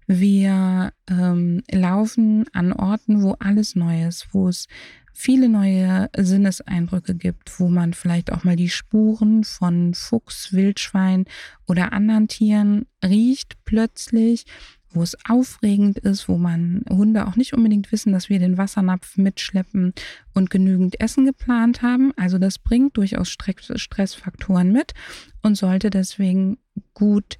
Wir 0.08 0.94
ähm, 1.08 1.62
laufen 1.72 2.46
an 2.52 2.74
Orten, 2.74 3.22
wo 3.22 3.34
alles 3.34 3.76
neu 3.76 4.08
ist, 4.08 4.30
wo 4.32 4.48
es 4.48 4.68
viele 5.14 5.48
neue 5.48 6.10
Sinneseindrücke 6.18 7.14
gibt, 7.14 7.60
wo 7.60 7.70
man 7.70 7.94
vielleicht 7.94 8.32
auch 8.32 8.44
mal 8.44 8.56
die 8.56 8.70
Spuren 8.70 9.44
von 9.44 9.94
Fuchs, 9.94 10.54
Wildschwein 10.54 11.26
oder 11.68 11.94
anderen 11.94 12.28
Tieren 12.28 12.88
riecht 13.06 13.64
plötzlich, 13.64 14.46
wo 14.94 15.02
es 15.02 15.18
aufregend 15.28 16.00
ist, 16.00 16.28
wo 16.28 16.38
man 16.38 16.84
Hunde 16.90 17.28
auch 17.28 17.36
nicht 17.36 17.54
unbedingt 17.54 17.92
wissen, 17.92 18.14
dass 18.14 18.30
wir 18.30 18.40
den 18.40 18.58
Wassernapf 18.58 19.18
mitschleppen 19.18 19.94
und 20.34 20.50
genügend 20.50 21.00
Essen 21.00 21.26
geplant 21.26 21.82
haben. 21.82 22.12
Also 22.16 22.38
das 22.38 22.60
bringt 22.60 22.98
durchaus 22.98 23.30
Stressfaktoren 23.30 24.72
mit 24.72 24.94
und 25.42 25.56
sollte 25.56 25.90
deswegen 25.90 26.58
gut 26.94 27.38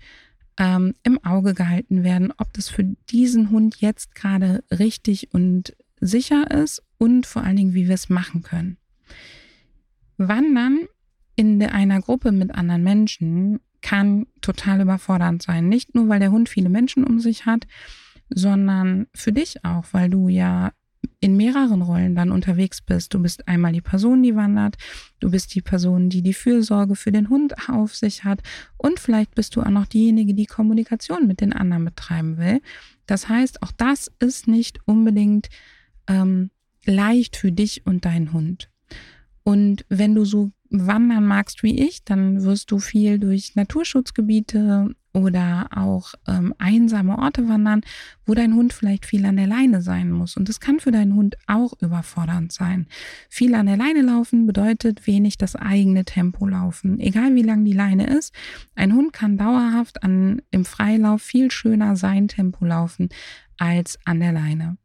ähm, 0.58 0.94
im 1.04 1.24
Auge 1.24 1.54
gehalten 1.54 2.04
werden, 2.04 2.34
ob 2.38 2.54
das 2.54 2.70
für 2.70 2.84
diesen 3.10 3.50
Hund 3.50 3.78
jetzt 3.78 4.16
gerade 4.16 4.64
richtig 4.72 5.34
und 5.34 5.76
sicher 6.00 6.52
ist 6.52 6.84
und 6.98 7.26
vor 7.26 7.44
allen 7.44 7.56
Dingen, 7.56 7.74
wie 7.74 7.88
wir 7.88 7.96
es 7.96 8.10
machen 8.10 8.44
können. 8.44 8.78
Wandern 10.18 10.88
in 11.36 11.62
einer 11.64 12.02
Gruppe 12.02 12.32
mit 12.32 12.54
anderen 12.54 12.84
Menschen 12.84 13.60
kann 13.84 14.26
total 14.42 14.82
überfordernd 14.82 15.44
sein. 15.44 15.70
Nicht 15.70 15.94
nur, 15.94 16.10
weil 16.10 16.20
der 16.20 16.32
Hund 16.32 16.50
viele 16.50 16.70
Menschen 16.70 17.04
um 17.04 17.20
sich 17.20 17.46
hat, 17.46 17.68
sondern 18.30 19.06
für 19.14 19.32
dich 19.32 19.64
auch, 19.64 19.86
weil 19.92 20.10
du 20.10 20.30
ja 20.30 20.72
in 21.20 21.38
mehreren 21.38 21.82
Rollen 21.82 22.16
dann 22.16 22.32
unterwegs 22.32 22.82
bist. 22.82 23.14
Du 23.14 23.22
bist 23.22 23.48
einmal 23.48 23.74
die 23.74 23.82
Person, 23.82 24.24
die 24.24 24.36
wandert, 24.36 24.78
du 25.20 25.32
bist 25.32 25.54
die 25.54 25.62
Person, 25.62 26.10
die 26.10 26.22
die 26.22 26.34
Fürsorge 26.34 26.96
für 26.96 27.12
den 27.12 27.30
Hund 27.30 27.70
auf 27.70 27.96
sich 27.96 28.24
hat 28.24 28.42
und 28.78 29.00
vielleicht 29.00 29.36
bist 29.36 29.56
du 29.56 29.62
auch 29.62 29.70
noch 29.70 29.86
diejenige, 29.86 30.34
die 30.34 30.46
Kommunikation 30.46 31.28
mit 31.28 31.42
den 31.42 31.54
anderen 31.54 31.86
betreiben 31.86 32.38
will. 32.38 32.62
Das 33.06 33.28
heißt, 33.28 33.62
auch 33.64 33.72
das 33.72 34.12
ist 34.20 34.48
nicht 34.48 34.80
unbedingt 34.86 35.50
ähm, 36.08 36.52
leicht 36.86 37.36
für 37.36 37.52
dich 37.52 37.86
und 37.86 38.06
deinen 38.06 38.34
Hund. 38.34 38.70
Und 39.44 39.86
wenn 39.90 40.16
du 40.16 40.26
so 40.26 40.52
wandern 40.70 41.26
magst 41.26 41.64
wie 41.64 41.80
ich, 41.86 42.04
dann 42.04 42.44
wirst 42.44 42.72
du 42.72 42.80
viel 42.80 43.20
durch 43.20 43.56
Naturschutzgebiete 43.56 44.96
oder 45.14 45.68
auch 45.76 46.16
ähm, 46.28 46.56
einsame 46.58 47.20
Orte 47.20 47.48
wandern, 47.48 47.82
wo 48.26 48.34
dein 48.34 48.56
Hund 48.56 48.74
vielleicht 48.74 49.06
viel 49.06 49.26
an 49.26 49.38
der 49.38 49.46
Leine 49.46 49.82
sein 49.82 50.12
muss. 50.12 50.36
Und 50.36 50.50
das 50.50 50.60
kann 50.60 50.80
für 50.80 50.92
deinen 50.92 51.16
Hund 51.16 51.38
auch 51.46 51.74
überfordernd 51.80 52.52
sein. 52.52 52.88
Viel 53.30 53.54
an 53.54 53.68
der 53.68 53.78
Leine 53.78 54.02
laufen 54.02 54.48
bedeutet 54.48 55.06
wenig 55.06 55.38
das 55.38 55.56
eigene 55.56 56.04
Tempo 56.04 56.48
laufen. 56.48 57.00
Egal 57.00 57.36
wie 57.36 57.44
lang 57.44 57.64
die 57.64 57.74
Leine 57.74 58.08
ist, 58.08 58.34
ein 58.74 58.96
Hund 58.96 59.14
kann 59.14 59.38
dauerhaft 59.38 60.02
an, 60.02 60.42
im 60.50 60.66
Freilauf 60.66 61.22
viel 61.22 61.52
schöner 61.52 61.96
sein 61.96 62.28
Tempo 62.28 62.66
laufen 62.66 63.10
als 63.60 64.00
an 64.06 64.20
der 64.20 64.32
Leine. 64.32 64.78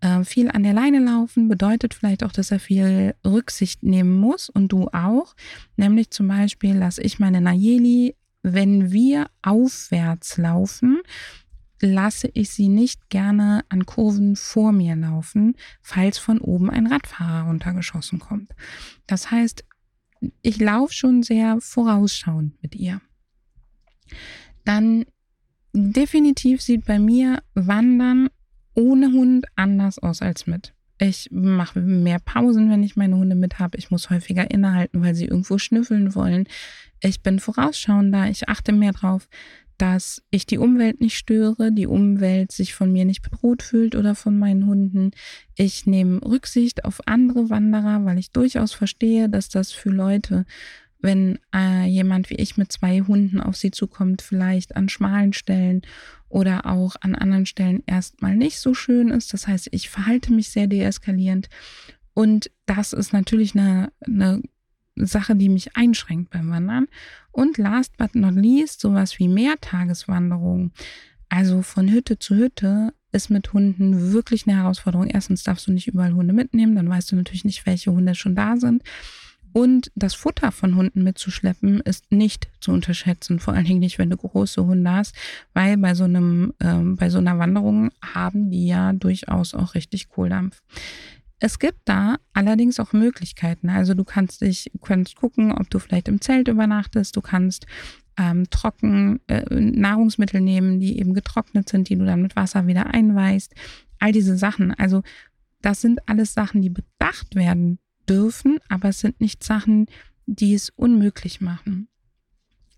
Äh, 0.00 0.24
viel 0.24 0.50
an 0.50 0.62
der 0.62 0.72
Leine 0.72 0.98
laufen 0.98 1.48
bedeutet 1.48 1.94
vielleicht 1.94 2.24
auch, 2.24 2.32
dass 2.32 2.50
er 2.50 2.58
viel 2.58 3.14
Rücksicht 3.24 3.82
nehmen 3.82 4.18
muss 4.18 4.48
und 4.48 4.68
du 4.72 4.88
auch. 4.88 5.34
Nämlich 5.76 6.10
zum 6.10 6.28
Beispiel 6.28 6.74
lasse 6.74 7.02
ich 7.02 7.18
meine 7.18 7.40
Nayeli, 7.40 8.16
wenn 8.42 8.90
wir 8.90 9.28
aufwärts 9.42 10.38
laufen, 10.38 11.00
lasse 11.80 12.30
ich 12.32 12.50
sie 12.50 12.68
nicht 12.68 13.10
gerne 13.10 13.64
an 13.68 13.86
Kurven 13.86 14.36
vor 14.36 14.72
mir 14.72 14.96
laufen, 14.96 15.56
falls 15.82 16.18
von 16.18 16.40
oben 16.40 16.70
ein 16.70 16.86
Radfahrer 16.86 17.46
runtergeschossen 17.48 18.18
kommt. 18.18 18.52
Das 19.06 19.30
heißt, 19.30 19.64
ich 20.42 20.58
laufe 20.58 20.92
schon 20.92 21.22
sehr 21.22 21.60
vorausschauend 21.60 22.62
mit 22.62 22.74
ihr. 22.74 23.00
Dann 24.64 25.06
definitiv 25.72 26.60
sieht 26.60 26.84
bei 26.84 26.98
mir 26.98 27.42
Wandern 27.54 28.28
ohne 28.74 29.12
Hund 29.12 29.46
anders 29.56 29.98
aus 29.98 30.22
als 30.22 30.46
mit. 30.46 30.72
Ich 30.98 31.28
mache 31.30 31.80
mehr 31.80 32.18
Pausen, 32.18 32.70
wenn 32.70 32.82
ich 32.82 32.94
meine 32.94 33.16
Hunde 33.16 33.34
mit 33.34 33.58
habe. 33.58 33.78
Ich 33.78 33.90
muss 33.90 34.10
häufiger 34.10 34.50
innehalten, 34.50 35.02
weil 35.02 35.14
sie 35.14 35.24
irgendwo 35.24 35.56
schnüffeln 35.56 36.14
wollen. 36.14 36.46
Ich 37.00 37.22
bin 37.22 37.38
vorausschauender. 37.40 38.28
Ich 38.28 38.50
achte 38.50 38.72
mehr 38.72 38.92
drauf, 38.92 39.28
dass 39.78 40.22
ich 40.30 40.44
die 40.44 40.58
Umwelt 40.58 41.00
nicht 41.00 41.16
störe, 41.16 41.72
die 41.72 41.86
Umwelt 41.86 42.52
sich 42.52 42.74
von 42.74 42.92
mir 42.92 43.06
nicht 43.06 43.22
bedroht 43.22 43.62
fühlt 43.62 43.94
oder 43.94 44.14
von 44.14 44.38
meinen 44.38 44.66
Hunden. 44.66 45.12
Ich 45.56 45.86
nehme 45.86 46.20
Rücksicht 46.22 46.84
auf 46.84 47.00
andere 47.06 47.48
Wanderer, 47.48 48.04
weil 48.04 48.18
ich 48.18 48.30
durchaus 48.30 48.74
verstehe, 48.74 49.30
dass 49.30 49.48
das 49.48 49.72
für 49.72 49.88
Leute 49.88 50.44
wenn 51.02 51.38
äh, 51.54 51.86
jemand 51.86 52.30
wie 52.30 52.34
ich 52.34 52.56
mit 52.56 52.70
zwei 52.72 53.00
Hunden 53.00 53.40
auf 53.40 53.56
sie 53.56 53.70
zukommt, 53.70 54.22
vielleicht 54.22 54.76
an 54.76 54.88
schmalen 54.88 55.32
Stellen 55.32 55.82
oder 56.28 56.66
auch 56.66 56.96
an 57.00 57.14
anderen 57.14 57.46
Stellen 57.46 57.82
erstmal 57.86 58.36
nicht 58.36 58.58
so 58.58 58.74
schön 58.74 59.08
ist. 59.08 59.32
Das 59.32 59.46
heißt, 59.46 59.68
ich 59.72 59.90
verhalte 59.90 60.32
mich 60.32 60.50
sehr 60.50 60.66
deeskalierend. 60.66 61.48
Und 62.14 62.50
das 62.66 62.92
ist 62.92 63.12
natürlich 63.12 63.54
eine, 63.54 63.92
eine 64.00 64.42
Sache, 64.96 65.36
die 65.36 65.48
mich 65.48 65.76
einschränkt 65.76 66.30
beim 66.30 66.50
Wandern. 66.50 66.86
Und 67.32 67.58
last 67.58 67.96
but 67.96 68.14
not 68.14 68.34
least, 68.34 68.80
sowas 68.80 69.18
wie 69.18 69.28
Mehrtageswanderungen. 69.28 70.72
Also 71.28 71.62
von 71.62 71.90
Hütte 71.90 72.18
zu 72.18 72.34
Hütte 72.34 72.92
ist 73.12 73.30
mit 73.30 73.52
Hunden 73.52 74.12
wirklich 74.12 74.46
eine 74.46 74.56
Herausforderung. 74.56 75.06
Erstens 75.06 75.42
darfst 75.42 75.66
du 75.66 75.72
nicht 75.72 75.88
überall 75.88 76.12
Hunde 76.12 76.32
mitnehmen, 76.32 76.76
dann 76.76 76.88
weißt 76.88 77.10
du 77.10 77.16
natürlich 77.16 77.44
nicht, 77.44 77.66
welche 77.66 77.92
Hunde 77.92 78.14
schon 78.14 78.34
da 78.34 78.56
sind. 78.56 78.82
Und 79.52 79.90
das 79.94 80.14
Futter 80.14 80.52
von 80.52 80.76
Hunden 80.76 81.02
mitzuschleppen 81.02 81.80
ist 81.80 82.12
nicht 82.12 82.48
zu 82.60 82.72
unterschätzen, 82.72 83.40
vor 83.40 83.54
allen 83.54 83.64
Dingen 83.64 83.80
nicht, 83.80 83.98
wenn 83.98 84.10
du 84.10 84.16
große 84.16 84.64
Hunde 84.64 84.90
hast, 84.90 85.14
weil 85.54 85.76
bei 85.76 85.94
so 85.94 86.04
einem, 86.04 86.54
ähm, 86.60 86.96
bei 86.96 87.10
so 87.10 87.18
einer 87.18 87.38
Wanderung 87.38 87.90
haben 88.02 88.50
die 88.50 88.66
ja 88.66 88.92
durchaus 88.92 89.54
auch 89.54 89.74
richtig 89.74 90.08
Kohldampf. 90.08 90.62
Es 91.40 91.58
gibt 91.58 91.80
da 91.86 92.16
allerdings 92.34 92.78
auch 92.78 92.92
Möglichkeiten. 92.92 93.70
Also 93.70 93.94
du 93.94 94.04
kannst 94.04 94.42
dich, 94.42 94.70
kannst 94.82 95.16
gucken, 95.16 95.52
ob 95.52 95.70
du 95.70 95.78
vielleicht 95.78 96.08
im 96.08 96.20
Zelt 96.20 96.48
übernachtest. 96.48 97.16
Du 97.16 97.22
kannst 97.22 97.66
ähm, 98.18 98.48
trocken 98.50 99.20
äh, 99.26 99.42
Nahrungsmittel 99.50 100.42
nehmen, 100.42 100.80
die 100.80 100.98
eben 100.98 101.14
getrocknet 101.14 101.68
sind, 101.68 101.88
die 101.88 101.96
du 101.96 102.04
dann 102.04 102.20
mit 102.20 102.36
Wasser 102.36 102.66
wieder 102.66 102.88
einweist. 102.88 103.54
All 103.98 104.12
diese 104.12 104.36
Sachen. 104.36 104.74
Also 104.74 105.02
das 105.62 105.80
sind 105.80 106.06
alles 106.08 106.34
Sachen, 106.34 106.60
die 106.60 106.70
bedacht 106.70 107.34
werden 107.34 107.78
dürfen, 108.10 108.58
aber 108.68 108.90
es 108.90 109.00
sind 109.00 109.20
nicht 109.20 109.44
Sachen, 109.44 109.86
die 110.26 110.54
es 110.54 110.70
unmöglich 110.70 111.40
machen. 111.40 111.88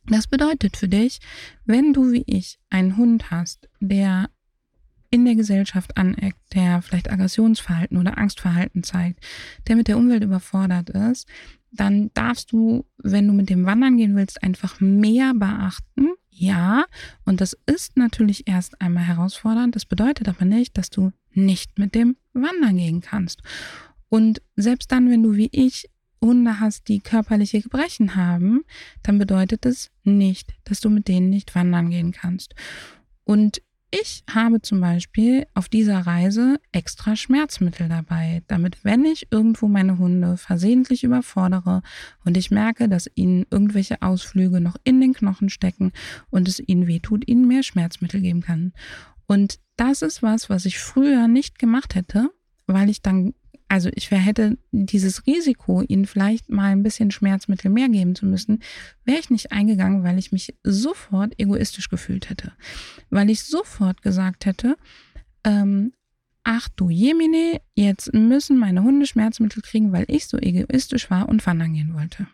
Das 0.06 0.26
bedeutet 0.26 0.76
für 0.76 0.88
dich, 0.88 1.20
wenn 1.64 1.92
du 1.92 2.12
wie 2.12 2.24
ich 2.26 2.58
einen 2.70 2.96
Hund 2.96 3.30
hast, 3.30 3.68
der 3.80 4.28
in 5.10 5.24
der 5.24 5.34
Gesellschaft 5.34 5.96
aneckt, 5.96 6.38
der 6.54 6.82
vielleicht 6.82 7.10
Aggressionsverhalten 7.10 7.98
oder 7.98 8.18
Angstverhalten 8.18 8.82
zeigt, 8.82 9.20
der 9.68 9.76
mit 9.76 9.86
der 9.86 9.98
Umwelt 9.98 10.24
überfordert 10.24 10.90
ist, 10.90 11.28
dann 11.70 12.10
darfst 12.14 12.52
du, 12.52 12.84
wenn 12.96 13.26
du 13.26 13.32
mit 13.32 13.50
dem 13.50 13.64
Wandern 13.66 13.96
gehen 13.96 14.16
willst, 14.16 14.42
einfach 14.42 14.80
mehr 14.80 15.34
beachten. 15.34 16.12
Ja, 16.30 16.86
und 17.24 17.40
das 17.40 17.56
ist 17.66 17.96
natürlich 17.96 18.48
erst 18.48 18.80
einmal 18.80 19.04
herausfordernd. 19.04 19.76
Das 19.76 19.84
bedeutet 19.84 20.28
aber 20.28 20.46
nicht, 20.46 20.78
dass 20.78 20.88
du 20.88 21.12
nicht 21.32 21.78
mit 21.78 21.94
dem 21.94 22.16
Wandern 22.32 22.76
gehen 22.76 23.00
kannst. 23.02 23.42
Und 24.12 24.42
selbst 24.56 24.92
dann, 24.92 25.08
wenn 25.08 25.22
du 25.22 25.36
wie 25.36 25.48
ich 25.52 25.88
Hunde 26.20 26.60
hast, 26.60 26.88
die 26.88 27.00
körperliche 27.00 27.62
Gebrechen 27.62 28.14
haben, 28.14 28.62
dann 29.02 29.16
bedeutet 29.16 29.64
es 29.64 29.90
nicht, 30.04 30.52
dass 30.64 30.80
du 30.80 30.90
mit 30.90 31.08
denen 31.08 31.30
nicht 31.30 31.54
wandern 31.54 31.88
gehen 31.88 32.12
kannst. 32.12 32.54
Und 33.24 33.62
ich 33.90 34.22
habe 34.30 34.60
zum 34.60 34.82
Beispiel 34.82 35.46
auf 35.54 35.70
dieser 35.70 36.00
Reise 36.00 36.60
extra 36.72 37.16
Schmerzmittel 37.16 37.88
dabei, 37.88 38.42
damit 38.48 38.84
wenn 38.84 39.06
ich 39.06 39.28
irgendwo 39.30 39.66
meine 39.66 39.96
Hunde 39.96 40.36
versehentlich 40.36 41.04
überfordere 41.04 41.80
und 42.22 42.36
ich 42.36 42.50
merke, 42.50 42.90
dass 42.90 43.10
ihnen 43.14 43.46
irgendwelche 43.50 44.02
Ausflüge 44.02 44.60
noch 44.60 44.76
in 44.84 45.00
den 45.00 45.14
Knochen 45.14 45.48
stecken 45.48 45.90
und 46.28 46.48
es 46.48 46.60
ihnen 46.60 46.86
wehtut, 46.86 47.26
ihnen 47.26 47.48
mehr 47.48 47.62
Schmerzmittel 47.62 48.20
geben 48.20 48.42
kann. 48.42 48.74
Und 49.26 49.58
das 49.76 50.02
ist 50.02 50.22
was, 50.22 50.50
was 50.50 50.66
ich 50.66 50.78
früher 50.80 51.28
nicht 51.28 51.58
gemacht 51.58 51.94
hätte, 51.94 52.28
weil 52.66 52.90
ich 52.90 53.00
dann 53.00 53.32
also 53.72 53.88
ich 53.94 54.10
hätte 54.10 54.58
dieses 54.70 55.26
Risiko, 55.26 55.80
ihnen 55.80 56.04
vielleicht 56.04 56.50
mal 56.50 56.72
ein 56.72 56.82
bisschen 56.82 57.10
Schmerzmittel 57.10 57.70
mehr 57.70 57.88
geben 57.88 58.14
zu 58.14 58.26
müssen, 58.26 58.62
wäre 59.06 59.18
ich 59.18 59.30
nicht 59.30 59.50
eingegangen, 59.50 60.04
weil 60.04 60.18
ich 60.18 60.30
mich 60.30 60.54
sofort 60.62 61.32
egoistisch 61.40 61.88
gefühlt 61.88 62.28
hätte. 62.28 62.52
Weil 63.08 63.30
ich 63.30 63.44
sofort 63.44 64.02
gesagt 64.02 64.44
hätte, 64.44 64.76
ähm, 65.42 65.94
ach 66.44 66.68
du 66.76 66.90
Jemine, 66.90 67.62
jetzt 67.74 68.12
müssen 68.12 68.58
meine 68.58 68.82
Hunde 68.82 69.06
Schmerzmittel 69.06 69.62
kriegen, 69.62 69.90
weil 69.90 70.04
ich 70.08 70.26
so 70.26 70.36
egoistisch 70.36 71.10
war 71.10 71.30
und 71.30 71.46
wandern 71.46 71.72
gehen 71.72 71.94
wollte. 71.94 72.26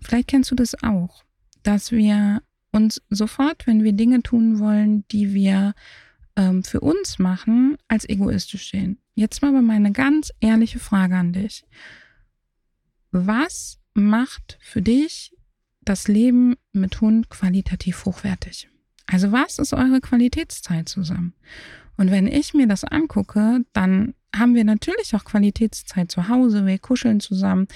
Vielleicht 0.00 0.26
kennst 0.26 0.50
du 0.50 0.56
das 0.56 0.82
auch, 0.82 1.22
dass 1.62 1.92
wir 1.92 2.42
uns 2.72 3.00
sofort, 3.08 3.68
wenn 3.68 3.84
wir 3.84 3.92
Dinge 3.92 4.20
tun 4.20 4.58
wollen, 4.58 5.04
die 5.12 5.32
wir 5.32 5.74
ähm, 6.34 6.64
für 6.64 6.80
uns 6.80 7.20
machen, 7.20 7.76
als 7.86 8.08
egoistisch 8.08 8.72
sehen. 8.72 8.98
Jetzt 9.18 9.42
mal 9.42 9.48
aber 9.48 9.62
meine 9.62 9.90
ganz 9.90 10.32
ehrliche 10.38 10.78
Frage 10.78 11.16
an 11.16 11.32
dich. 11.32 11.64
was 13.10 13.80
macht 13.94 14.58
für 14.60 14.80
dich 14.80 15.36
das 15.80 16.06
Leben 16.06 16.54
mit 16.72 17.00
Hund 17.00 17.28
qualitativ 17.28 18.04
hochwertig? 18.04 18.68
Also 19.06 19.32
was 19.32 19.58
ist 19.58 19.72
eure 19.72 20.00
Qualitätszeit 20.00 20.88
zusammen? 20.88 21.34
Und 21.96 22.12
wenn 22.12 22.28
ich 22.28 22.54
mir 22.54 22.68
das 22.68 22.84
angucke, 22.84 23.64
dann 23.72 24.14
haben 24.32 24.54
wir 24.54 24.62
natürlich 24.62 25.16
auch 25.16 25.24
Qualitätszeit 25.24 26.12
zu 26.12 26.28
Hause, 26.28 26.64
wir 26.64 26.78
kuscheln 26.78 27.18
zusammen 27.18 27.66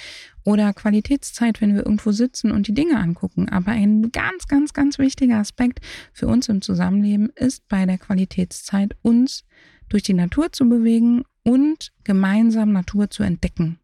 oder 0.44 0.72
Qualitätszeit, 0.72 1.60
wenn 1.60 1.74
wir 1.74 1.84
irgendwo 1.84 2.12
sitzen 2.12 2.52
und 2.52 2.68
die 2.68 2.74
Dinge 2.74 3.00
angucken. 3.00 3.48
Aber 3.48 3.72
ein 3.72 4.12
ganz, 4.12 4.46
ganz, 4.46 4.74
ganz 4.74 5.00
wichtiger 5.00 5.38
Aspekt 5.38 5.80
für 6.12 6.28
uns 6.28 6.48
im 6.48 6.62
Zusammenleben 6.62 7.30
ist 7.34 7.66
bei 7.66 7.84
der 7.84 7.98
Qualitätszeit, 7.98 8.94
uns 9.02 9.44
durch 9.88 10.04
die 10.04 10.14
Natur 10.14 10.52
zu 10.52 10.68
bewegen 10.68 11.24
und 11.44 11.92
gemeinsam 12.04 12.72
Natur 12.72 13.10
zu 13.10 13.22
entdecken. 13.22 13.78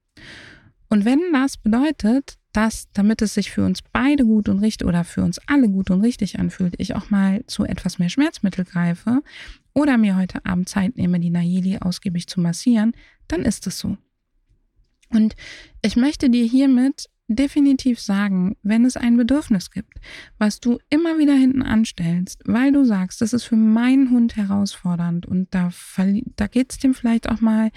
Und 0.89 1.05
wenn 1.05 1.21
das 1.33 1.57
bedeutet, 1.57 2.39
dass, 2.53 2.89
damit 2.93 3.21
es 3.23 3.35
sich 3.35 3.51
für 3.51 3.65
uns 3.65 3.83
beide 3.93 4.25
gut 4.25 4.49
und 4.49 4.61
richtig 4.61 4.87
oder 4.87 5.05
für 5.05 5.23
uns 5.23 5.39
alle 5.47 5.69
gut 5.69 5.91
und 5.91 6.01
richtig 6.01 6.39
anfühlt, 6.39 6.75
ich 6.79 6.95
auch 6.95 7.11
mal 7.11 7.45
zu 7.47 7.65
etwas 7.65 7.99
mehr 7.99 8.09
Schmerzmittel 8.09 8.65
greife 8.65 9.23
oder 9.75 9.99
mir 9.99 10.17
heute 10.17 10.45
Abend 10.45 10.69
Zeit 10.69 10.97
nehme, 10.97 11.21
die 11.21 11.31
Nayeli 11.31 11.79
ausgiebig 11.79 12.27
zu 12.27 12.41
massieren, 12.41 12.93
dann 13.29 13.43
ist 13.43 13.67
es 13.67 13.79
so. 13.79 13.97
Und 15.11 15.37
ich 15.83 15.97
möchte 15.97 16.31
dir 16.31 16.45
hiermit 16.45 17.09
definitiv 17.29 18.01
sagen, 18.01 18.57
wenn 18.63 18.85
es 18.85 18.97
ein 18.97 19.17
Bedürfnis 19.17 19.71
gibt, 19.71 19.99
was 20.39 20.61
du 20.61 20.79
immer 20.91 21.19
wieder 21.19 21.35
hinten 21.35 21.63
anstellst, 21.63 22.43
weil 22.47 22.73
du 22.73 22.85
sagst, 22.85 23.21
das 23.21 23.33
ist 23.33 23.45
für 23.45 23.57
meinen 23.57 24.11
Hund 24.11 24.37
herausfordernd 24.37 25.27
und 25.27 25.49
da, 25.55 25.71
da 26.37 26.47
geht 26.47 26.73
es 26.73 26.79
dem 26.79 26.95
vielleicht 26.95 27.29
auch 27.29 27.41
mal 27.41 27.71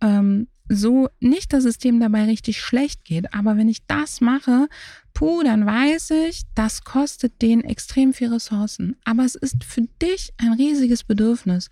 ähm, 0.00 0.46
so, 0.68 1.08
nicht, 1.20 1.52
dass 1.52 1.64
es 1.64 1.78
dem 1.78 2.00
dabei 2.00 2.24
richtig 2.24 2.60
schlecht 2.60 3.04
geht, 3.04 3.34
aber 3.34 3.56
wenn 3.56 3.68
ich 3.68 3.86
das 3.86 4.20
mache, 4.20 4.68
puh, 5.12 5.42
dann 5.42 5.66
weiß 5.66 6.10
ich, 6.28 6.42
das 6.54 6.84
kostet 6.84 7.42
den 7.42 7.62
extrem 7.62 8.14
viel 8.14 8.32
Ressourcen. 8.32 8.96
Aber 9.04 9.24
es 9.24 9.34
ist 9.34 9.62
für 9.62 9.82
dich 10.00 10.32
ein 10.38 10.54
riesiges 10.54 11.04
Bedürfnis. 11.04 11.68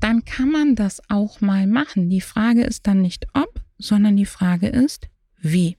Dann 0.00 0.24
kann 0.24 0.50
man 0.50 0.74
das 0.74 1.00
auch 1.08 1.40
mal 1.40 1.66
machen. 1.68 2.10
Die 2.10 2.20
Frage 2.20 2.64
ist 2.64 2.86
dann 2.86 3.00
nicht 3.00 3.26
ob, 3.32 3.60
sondern 3.78 4.16
die 4.16 4.26
Frage 4.26 4.68
ist 4.68 5.08
wie. 5.38 5.76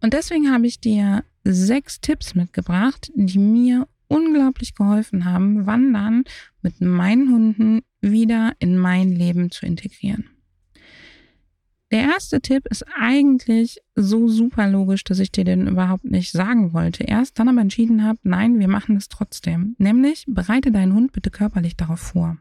Und 0.00 0.12
deswegen 0.12 0.52
habe 0.52 0.66
ich 0.66 0.80
dir 0.80 1.24
sechs 1.44 2.00
Tipps 2.00 2.34
mitgebracht, 2.34 3.10
die 3.14 3.38
mir 3.38 3.86
unglaublich 4.08 4.74
geholfen 4.74 5.24
haben, 5.24 5.66
Wandern 5.66 6.24
mit 6.62 6.80
meinen 6.80 7.30
Hunden 7.30 7.80
wieder 8.00 8.52
in 8.58 8.78
mein 8.78 9.10
Leben 9.10 9.50
zu 9.50 9.66
integrieren. 9.66 10.28
Der 11.90 12.02
erste 12.02 12.40
Tipp 12.40 12.66
ist 12.70 12.84
eigentlich 12.96 13.78
so 13.94 14.26
super 14.26 14.68
logisch, 14.68 15.04
dass 15.04 15.20
ich 15.20 15.30
dir 15.30 15.44
den 15.44 15.68
überhaupt 15.68 16.04
nicht 16.04 16.32
sagen 16.32 16.72
wollte. 16.72 17.04
Erst 17.04 17.38
dann 17.38 17.48
aber 17.48 17.60
entschieden 17.60 18.02
habe, 18.02 18.18
nein, 18.24 18.58
wir 18.58 18.68
machen 18.68 18.96
es 18.96 19.08
trotzdem. 19.08 19.76
Nämlich 19.78 20.24
bereite 20.26 20.72
deinen 20.72 20.94
Hund 20.94 21.12
bitte 21.12 21.30
körperlich 21.30 21.76
darauf 21.76 22.00
vor. 22.00 22.36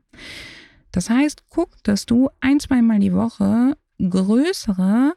Das 0.91 1.09
heißt, 1.09 1.43
guck, 1.49 1.83
dass 1.83 2.05
du 2.05 2.29
ein, 2.39 2.59
zweimal 2.59 2.99
die 2.99 3.13
Woche 3.13 3.77
größere 3.99 5.13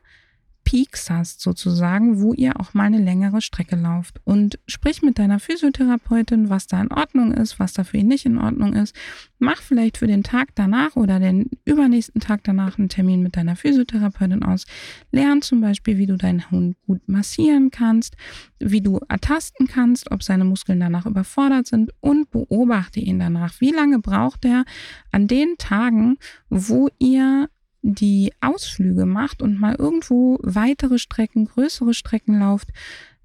Peaks 0.67 1.09
hast 1.11 1.41
sozusagen, 1.41 2.21
wo 2.21 2.35
ihr 2.35 2.59
auch 2.61 2.75
mal 2.75 2.83
eine 2.83 2.99
längere 2.99 3.41
Strecke 3.41 3.77
lauft. 3.77 4.21
Und 4.25 4.59
sprich 4.67 5.01
mit 5.01 5.17
deiner 5.17 5.39
Physiotherapeutin, 5.39 6.51
was 6.51 6.67
da 6.67 6.83
in 6.83 6.91
Ordnung 6.91 7.33
ist, 7.33 7.61
was 7.61 7.73
da 7.73 7.85
für 7.85 7.99
ihn 7.99 8.09
nicht 8.09 8.27
in 8.27 8.37
Ordnung 8.37 8.75
ist. 8.75 8.95
Mach 9.39 9.63
vielleicht 9.63 9.97
für 9.97 10.09
den 10.09 10.25
Tag 10.25 10.49
danach 10.57 10.97
oder 10.97 11.21
den 11.21 11.51
übernächsten 11.65 12.21
Tag 12.21 12.43
danach 12.43 12.79
einen 12.79 12.89
Termin 12.89 13.23
mit 13.23 13.37
deiner 13.37 13.55
Physiotherapeutin 13.55 14.43
aus. 14.43 14.67
Lern 15.13 15.41
zum 15.41 15.61
Beispiel, 15.61 15.99
wie 15.99 16.07
du 16.07 16.17
deinen 16.17 16.51
Hund 16.51 16.77
gut 16.85 17.09
massieren 17.09 17.71
kannst, 17.71 18.17
wie 18.59 18.81
du 18.81 18.99
ertasten 19.09 19.69
kannst, 19.69 20.11
ob 20.11 20.25
seine 20.25 20.45
Muskeln 20.45 20.81
danach 20.81 21.07
überfordert 21.07 21.69
sind 21.69 21.93
und 22.01 22.33
beobachte 22.33 22.99
ihn 22.99 23.21
danach. 23.21 23.61
Wie 23.61 23.71
lange 23.71 24.01
braucht 24.01 24.45
er 24.45 24.65
an 25.13 25.29
den 25.29 25.55
Tagen, 25.59 26.19
wo 26.51 26.89
ihr 26.99 27.49
die 27.95 28.33
Ausflüge 28.41 29.07
macht 29.07 29.43
und 29.43 29.61
mal 29.61 29.77
irgendwo 29.77 30.39
weitere 30.43 30.99
Strecken, 30.99 31.45
größere 31.45 31.95
Strecken 31.95 32.41
lauft, 32.41 32.71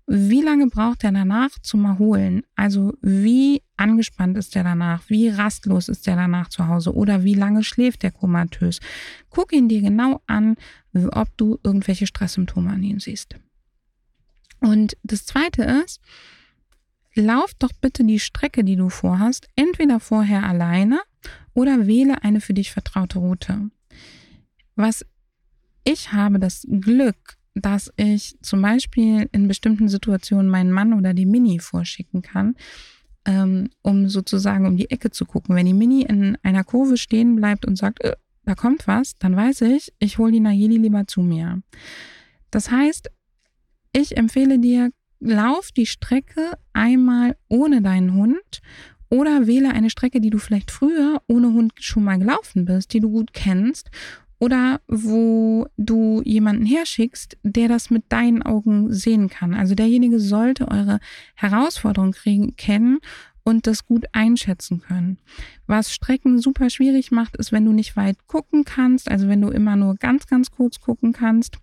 wie 0.05 0.41
lange 0.41 0.67
braucht 0.67 1.03
er 1.03 1.11
danach 1.11 1.51
zum 1.61 1.85
Erholen? 1.85 2.43
Also 2.55 2.93
wie 3.01 3.61
angespannt 3.77 4.37
ist 4.37 4.55
er 4.55 4.63
danach? 4.63 5.03
Wie 5.07 5.29
rastlos 5.29 5.87
ist 5.87 6.07
er 6.07 6.15
danach 6.15 6.49
zu 6.49 6.67
Hause? 6.67 6.93
Oder 6.93 7.23
wie 7.23 7.33
lange 7.33 7.63
schläft 7.63 8.03
er 8.03 8.11
komatös? 8.11 8.79
Guck 9.29 9.53
ihn 9.53 9.69
dir 9.69 9.81
genau 9.81 10.21
an, 10.27 10.57
ob 10.93 11.29
du 11.37 11.59
irgendwelche 11.63 12.07
Stresssymptome 12.07 12.69
an 12.69 12.83
ihm 12.83 12.99
siehst. 12.99 13.35
Und 14.59 14.97
das 15.03 15.25
Zweite 15.25 15.63
ist, 15.63 16.01
lauf 17.15 17.53
doch 17.57 17.71
bitte 17.79 18.03
die 18.03 18.19
Strecke, 18.19 18.63
die 18.63 18.75
du 18.75 18.89
vorhast, 18.89 19.47
entweder 19.55 19.99
vorher 19.99 20.43
alleine 20.43 20.99
oder 21.53 21.87
wähle 21.87 22.23
eine 22.23 22.41
für 22.41 22.53
dich 22.53 22.71
vertraute 22.71 23.19
Route. 23.19 23.71
Was 24.75 25.05
ich 25.83 26.11
habe 26.11 26.39
das 26.39 26.65
Glück, 26.69 27.37
dass 27.55 27.91
ich 27.97 28.37
zum 28.41 28.61
Beispiel 28.61 29.27
in 29.31 29.47
bestimmten 29.47 29.89
Situationen 29.89 30.49
meinen 30.49 30.71
Mann 30.71 30.93
oder 30.93 31.13
die 31.13 31.25
Mini 31.25 31.59
vorschicken 31.59 32.21
kann, 32.21 32.55
ähm, 33.25 33.69
um 33.81 34.07
sozusagen 34.09 34.65
um 34.65 34.77
die 34.77 34.89
Ecke 34.89 35.11
zu 35.11 35.25
gucken. 35.25 35.55
Wenn 35.55 35.65
die 35.65 35.73
Mini 35.73 36.03
in 36.03 36.37
einer 36.43 36.63
Kurve 36.63 36.97
stehen 36.97 37.35
bleibt 37.35 37.65
und 37.65 37.77
sagt, 37.77 38.03
äh, 38.03 38.15
da 38.45 38.55
kommt 38.55 38.87
was, 38.87 39.15
dann 39.15 39.35
weiß 39.35 39.61
ich, 39.61 39.93
ich 39.99 40.17
hole 40.17 40.31
die 40.31 40.39
Nayeli 40.39 40.77
lieber 40.77 41.05
zu 41.07 41.21
mir. 41.21 41.61
Das 42.49 42.71
heißt, 42.71 43.09
ich 43.93 44.17
empfehle 44.17 44.57
dir, 44.59 44.91
lauf 45.19 45.71
die 45.71 45.85
Strecke 45.85 46.51
einmal 46.73 47.37
ohne 47.49 47.81
deinen 47.81 48.13
Hund 48.13 48.61
oder 49.09 49.45
wähle 49.45 49.71
eine 49.71 49.89
Strecke, 49.89 50.21
die 50.21 50.29
du 50.29 50.39
vielleicht 50.39 50.71
früher 50.71 51.21
ohne 51.27 51.53
Hund 51.53 51.73
schon 51.79 52.03
mal 52.03 52.17
gelaufen 52.17 52.65
bist, 52.65 52.93
die 52.93 53.01
du 53.01 53.11
gut 53.11 53.33
kennst 53.33 53.91
oder 54.41 54.81
wo 54.87 55.67
du 55.77 56.23
jemanden 56.25 56.65
herschickst, 56.65 57.37
der 57.43 57.67
das 57.67 57.91
mit 57.91 58.05
deinen 58.09 58.41
Augen 58.41 58.91
sehen 58.91 59.29
kann. 59.29 59.53
Also 59.53 59.75
derjenige 59.75 60.19
sollte 60.19 60.67
eure 60.67 60.99
Herausforderung 61.35 62.15
kennen 62.57 62.97
und 63.43 63.67
das 63.67 63.85
gut 63.85 64.05
einschätzen 64.13 64.81
können. 64.81 65.19
Was 65.67 65.93
Strecken 65.93 66.39
super 66.39 66.71
schwierig 66.71 67.11
macht, 67.11 67.37
ist, 67.37 67.51
wenn 67.51 67.65
du 67.65 67.71
nicht 67.71 67.95
weit 67.95 68.25
gucken 68.25 68.65
kannst, 68.65 69.11
also 69.11 69.27
wenn 69.27 69.41
du 69.41 69.49
immer 69.49 69.75
nur 69.75 69.95
ganz, 69.95 70.25
ganz 70.25 70.49
kurz 70.49 70.79
gucken 70.79 71.13
kannst 71.13 71.59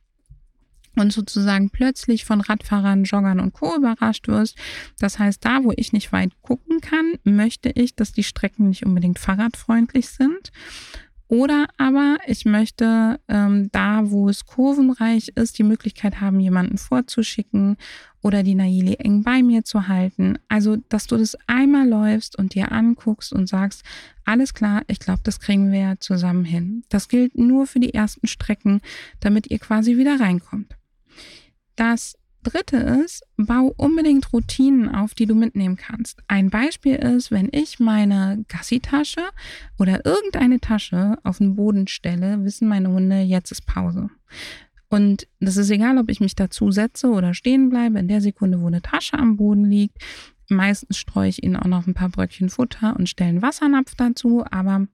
und 0.95 1.13
sozusagen 1.13 1.71
plötzlich 1.71 2.25
von 2.25 2.41
Radfahrern, 2.41 3.03
Joggern 3.03 3.41
und 3.41 3.55
Co. 3.55 3.75
überrascht 3.77 4.29
wirst. 4.29 4.57
Das 5.01 5.19
heißt, 5.19 5.45
da, 5.45 5.65
wo 5.65 5.73
ich 5.75 5.93
nicht 5.93 6.13
weit 6.13 6.31
gucken 6.43 6.81
kann, 6.81 7.15
möchte 7.25 7.71
ich, 7.71 7.97
dass 7.97 8.13
die 8.13 8.25
Strecken 8.25 8.69
nicht 8.69 8.87
unbedingt 8.87 9.19
fahrradfreundlich 9.19 10.09
sind. 10.09 10.53
Oder 11.29 11.67
aber 11.77 12.17
ich 12.27 12.47
möchte 12.47 13.21
ähm, 13.29 13.69
da, 13.71 14.11
wo 14.11 14.31
es 14.31 14.47
kurvenreich 14.47 15.29
ist, 15.35 15.59
die 15.59 15.63
Möglichkeit 15.63 16.23
haben, 16.23 16.41
jemanden 16.41 16.79
vorzuschicken 16.79 17.77
oder 18.23 18.43
die 18.43 18.55
Naili 18.55 18.95
eng 18.95 19.23
bei 19.23 19.43
mir 19.43 19.63
zu 19.63 19.89
halten. 19.89 20.39
Also, 20.49 20.77
dass 20.89 21.07
du 21.07 21.19
das 21.19 21.37
einmal 21.47 21.87
läufst 21.87 22.39
und 22.39 22.55
dir 22.55 22.73
anguckst 22.73 23.35
und 23.35 23.47
sagst, 23.47 23.85
alles 24.25 24.55
klar, 24.55 24.83
ich 24.89 25.01
glaube, 25.01 25.21
das 25.23 25.39
kriegen 25.39 25.71
wir 25.71 26.01
zusammen 26.01 26.45
hin. 26.45 26.85
Das 26.89 27.09
gilt 27.09 27.37
nur 27.37 27.67
für 27.67 27.81
die 27.81 27.93
ersten 27.93 28.27
Strecken, 28.27 28.81
damit 29.21 29.51
ihr 29.51 29.59
quasi 29.59 29.99
wieder 29.99 30.19
reinkommt. 30.19 30.77
Das 31.77 32.18
dritte 32.43 32.77
ist, 32.77 33.25
bau 33.37 33.73
unbedingt 33.77 34.33
Routinen 34.33 34.89
auf, 34.89 35.15
die 35.15 35.27
du 35.27 35.35
mitnehmen 35.35 35.77
kannst. 35.77 36.21
Ein 36.29 36.51
Beispiel 36.51 36.97
ist, 36.97 37.31
wenn 37.31 37.49
ich 37.53 37.79
meine 37.81 38.45
Gassi-Tasche 38.49 39.23
oder 39.79 40.05
irgendeine 40.05 40.61
Tasche 40.61 41.19
auf 41.25 41.39
den 41.39 41.57
Boden 41.57 41.87
stelle, 41.89 42.45
wissen 42.45 42.69
meine 42.69 42.91
Hunde, 42.91 43.21
jetzt 43.21 43.51
ist 43.51 43.67
Pause. 43.67 44.11
Und 44.89 45.27
das 45.41 45.57
ist 45.57 45.71
egal, 45.71 45.99
ob 45.99 46.09
ich 46.11 46.21
mich 46.21 46.35
dazu 46.35 46.71
setze 46.71 47.09
oder 47.09 47.35
stehen 47.35 47.69
bleibe. 47.69 47.99
In 47.99 48.09
der 48.09 48.21
Sekunde, 48.21 48.61
wo 48.61 48.67
eine 48.67 48.81
Tasche 48.81 49.19
am 49.19 49.37
Boden 49.37 49.67
liegt, 49.67 49.99
meistens 50.49 50.97
streue 50.97 51.29
ich 51.29 51.43
ihnen 51.43 51.57
auch 51.57 51.67
noch 51.67 51.87
ein 51.87 51.95
paar 51.95 52.09
Bröckchen 52.09 52.49
Futter 52.49 52.97
und 52.97 53.09
stelle 53.09 53.31
einen 53.31 53.43
Wassernapf 53.43 53.95
dazu, 53.97 54.45
aber 54.51 54.87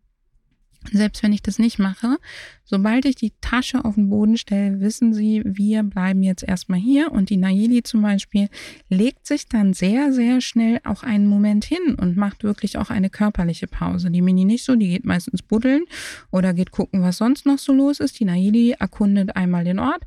selbst 0.93 1.23
wenn 1.23 1.33
ich 1.33 1.43
das 1.43 1.59
nicht 1.59 1.79
mache, 1.79 2.19
sobald 2.65 3.05
ich 3.05 3.17
die 3.17 3.33
Tasche 3.41 3.85
auf 3.85 3.95
den 3.95 4.09
Boden 4.11 4.37
stelle, 4.37 4.81
wissen 4.81 5.13
sie, 5.13 5.43
wir 5.45 5.83
bleiben 5.83 6.23
jetzt 6.23 6.43
erstmal 6.43 6.79
hier. 6.79 7.13
Und 7.13 7.31
die 7.31 7.37
Nayeli 7.37 7.83
zum 7.83 8.03
Beispiel 8.03 8.49
legt 8.89 9.27
sich 9.27 9.49
dann 9.49 9.75
sehr, 9.75 10.13
sehr 10.13 10.41
schnell 10.41 10.81
auch 10.85 11.03
einen 11.03 11.27
Moment 11.27 11.65
hin 11.65 11.95
und 11.95 12.17
macht 12.17 12.45
wirklich 12.45 12.79
auch 12.79 12.91
eine 12.91 13.11
körperliche 13.11 13.67
Pause. 13.67 14.11
Die 14.11 14.23
Mini 14.23 14.45
nicht 14.45 14.65
so, 14.65 14.77
die 14.77 14.89
geht 14.89 15.05
meistens 15.05 15.43
buddeln 15.43 15.85
oder 16.31 16.55
geht 16.55 16.71
gucken, 16.71 17.03
was 17.03 17.19
sonst 17.19 17.47
noch 17.47 17.59
so 17.59 17.73
los 17.73 18.01
ist. 18.01 18.19
Die 18.21 18.25
Nayeli 18.25 18.73
erkundet 18.73 19.37
einmal 19.37 19.65
den 19.65 19.79
Ort 19.79 20.03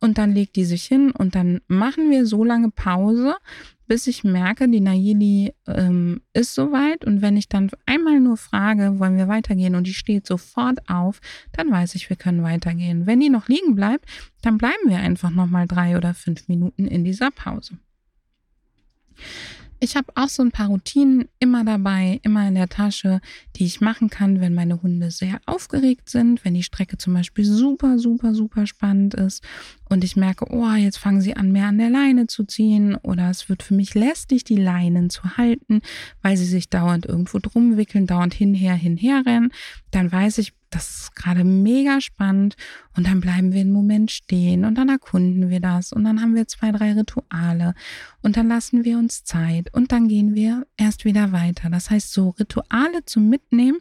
und 0.00 0.18
dann 0.18 0.32
legt 0.32 0.56
die 0.56 0.64
sich 0.64 0.84
hin 0.84 1.12
und 1.12 1.34
dann 1.34 1.60
machen 1.68 2.10
wir 2.10 2.26
so 2.26 2.44
lange 2.44 2.70
Pause, 2.70 3.36
bis 3.92 4.06
ich 4.06 4.24
merke, 4.24 4.70
die 4.70 4.80
Nayeli 4.80 5.52
ähm, 5.66 6.22
ist 6.32 6.54
soweit. 6.54 7.04
Und 7.04 7.20
wenn 7.20 7.36
ich 7.36 7.50
dann 7.50 7.70
einmal 7.84 8.20
nur 8.20 8.38
frage, 8.38 8.98
wollen 8.98 9.18
wir 9.18 9.28
weitergehen 9.28 9.74
und 9.74 9.86
die 9.86 9.92
steht 9.92 10.26
sofort 10.26 10.78
auf, 10.88 11.20
dann 11.52 11.70
weiß 11.70 11.94
ich, 11.96 12.08
wir 12.08 12.16
können 12.16 12.42
weitergehen. 12.42 13.04
Wenn 13.04 13.20
die 13.20 13.28
noch 13.28 13.48
liegen 13.48 13.74
bleibt, 13.74 14.06
dann 14.40 14.56
bleiben 14.56 14.88
wir 14.88 14.96
einfach 14.96 15.28
nochmal 15.28 15.66
drei 15.66 15.98
oder 15.98 16.14
fünf 16.14 16.48
Minuten 16.48 16.86
in 16.86 17.04
dieser 17.04 17.30
Pause. 17.30 17.74
Ich 19.84 19.96
habe 19.96 20.12
auch 20.14 20.28
so 20.28 20.44
ein 20.44 20.52
paar 20.52 20.68
Routinen 20.68 21.28
immer 21.40 21.64
dabei, 21.64 22.20
immer 22.22 22.46
in 22.46 22.54
der 22.54 22.68
Tasche, 22.68 23.20
die 23.56 23.64
ich 23.64 23.80
machen 23.80 24.10
kann, 24.10 24.40
wenn 24.40 24.54
meine 24.54 24.80
Hunde 24.80 25.10
sehr 25.10 25.40
aufgeregt 25.44 26.08
sind, 26.08 26.44
wenn 26.44 26.54
die 26.54 26.62
Strecke 26.62 26.98
zum 26.98 27.14
Beispiel 27.14 27.44
super, 27.44 27.98
super, 27.98 28.32
super 28.32 28.68
spannend 28.68 29.14
ist 29.14 29.42
und 29.88 30.04
ich 30.04 30.14
merke, 30.14 30.46
oh, 30.50 30.70
jetzt 30.74 30.98
fangen 30.98 31.20
sie 31.20 31.34
an, 31.34 31.50
mehr 31.50 31.66
an 31.66 31.78
der 31.78 31.90
Leine 31.90 32.28
zu 32.28 32.44
ziehen 32.44 32.94
oder 32.94 33.28
es 33.28 33.48
wird 33.48 33.64
für 33.64 33.74
mich 33.74 33.96
lästig, 33.96 34.44
die 34.44 34.54
Leinen 34.54 35.10
zu 35.10 35.36
halten, 35.36 35.80
weil 36.22 36.36
sie 36.36 36.44
sich 36.46 36.70
dauernd 36.70 37.04
irgendwo 37.04 37.40
drum 37.40 37.76
wickeln, 37.76 38.06
dauernd 38.06 38.34
hinher, 38.34 38.74
hinher 38.74 39.26
rennen, 39.26 39.50
dann 39.90 40.12
weiß 40.12 40.38
ich, 40.38 40.52
das 40.72 41.02
ist 41.02 41.16
gerade 41.16 41.44
mega 41.44 42.00
spannend. 42.00 42.56
Und 42.96 43.06
dann 43.06 43.20
bleiben 43.20 43.52
wir 43.52 43.60
einen 43.60 43.72
Moment 43.72 44.10
stehen 44.10 44.64
und 44.64 44.76
dann 44.76 44.88
erkunden 44.88 45.50
wir 45.50 45.60
das 45.60 45.92
und 45.92 46.04
dann 46.04 46.20
haben 46.20 46.34
wir 46.34 46.48
zwei, 46.48 46.72
drei 46.72 46.92
Rituale. 46.92 47.74
Und 48.22 48.36
dann 48.36 48.48
lassen 48.48 48.84
wir 48.84 48.98
uns 48.98 49.24
Zeit 49.24 49.72
und 49.72 49.92
dann 49.92 50.08
gehen 50.08 50.34
wir 50.34 50.66
erst 50.76 51.04
wieder 51.04 51.32
weiter. 51.32 51.70
Das 51.70 51.90
heißt, 51.90 52.12
so 52.12 52.30
Rituale 52.30 53.04
zum 53.04 53.28
Mitnehmen 53.28 53.78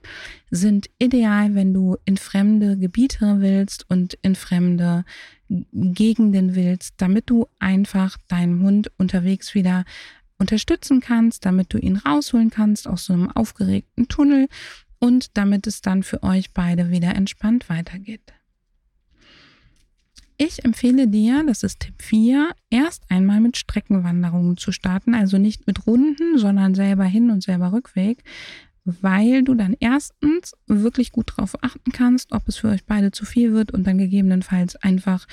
sind 0.50 0.90
ideal, 1.00 1.56
wenn 1.56 1.74
du 1.74 1.98
in 2.06 2.18
fremde 2.18 2.78
Gebiete 2.78 3.38
willst 3.40 3.90
und 3.90 4.18
in 4.22 4.36
fremde 4.36 5.06
Gegenden 5.50 6.56
willst, 6.56 6.96
damit 6.98 7.30
du 7.30 7.48
einfach 7.60 8.18
deinen 8.28 8.62
Hund 8.62 8.92
unterwegs 8.98 9.54
wieder 9.56 9.84
unterstützen 10.38 11.02
kannst, 11.02 11.46
damit 11.46 11.74
du 11.74 11.78
ihn 11.78 11.98
rausholen 11.98 12.50
kannst 12.50 12.88
aus 12.88 13.06
so 13.06 13.14
einem 13.14 13.30
aufgeregten 13.30 14.08
Tunnel 14.08 14.48
und 15.02 15.36
damit 15.36 15.68
es 15.68 15.82
dann 15.82 16.04
für 16.04 16.24
euch 16.24 16.54
beide 16.54 16.92
wieder 16.92 17.16
entspannt 17.16 17.68
weitergeht. 17.70 18.22
Ich 20.38 20.64
empfehle 20.64 21.08
dir, 21.08 21.44
das 21.46 21.62
ist 21.64 21.82
Tipp 21.82 22.02
4, 22.02 22.52
erst 22.70 23.04
einmal 23.10 23.42
mit 23.42 23.58
Streckenwanderungen 23.58 24.58
zu 24.58 24.72
starten, 24.72 25.14
also 25.14 25.38
nicht 25.38 25.68
mit 25.68 25.86
Runden, 25.86 26.38
sondern 26.38 26.74
selber 26.74 27.04
hin 27.04 27.30
und 27.30 27.44
selber 27.44 27.74
Rückweg, 27.74 28.24
weil 28.86 29.44
du 29.44 29.54
dann 29.54 29.76
erstens 29.80 30.54
wirklich 30.66 31.12
gut 31.12 31.32
darauf 31.32 31.56
achten 31.64 31.92
kannst, 31.92 32.32
ob 32.32 32.48
es 32.48 32.58
für 32.58 32.70
euch 32.70 32.86
beide 32.86 33.12
zu 33.12 33.26
viel 33.26 33.54
wird 33.54 33.72
und 33.72 33.86
dann 33.86 34.00
gegebenenfalls 34.00 34.76
einfach 34.78 35.28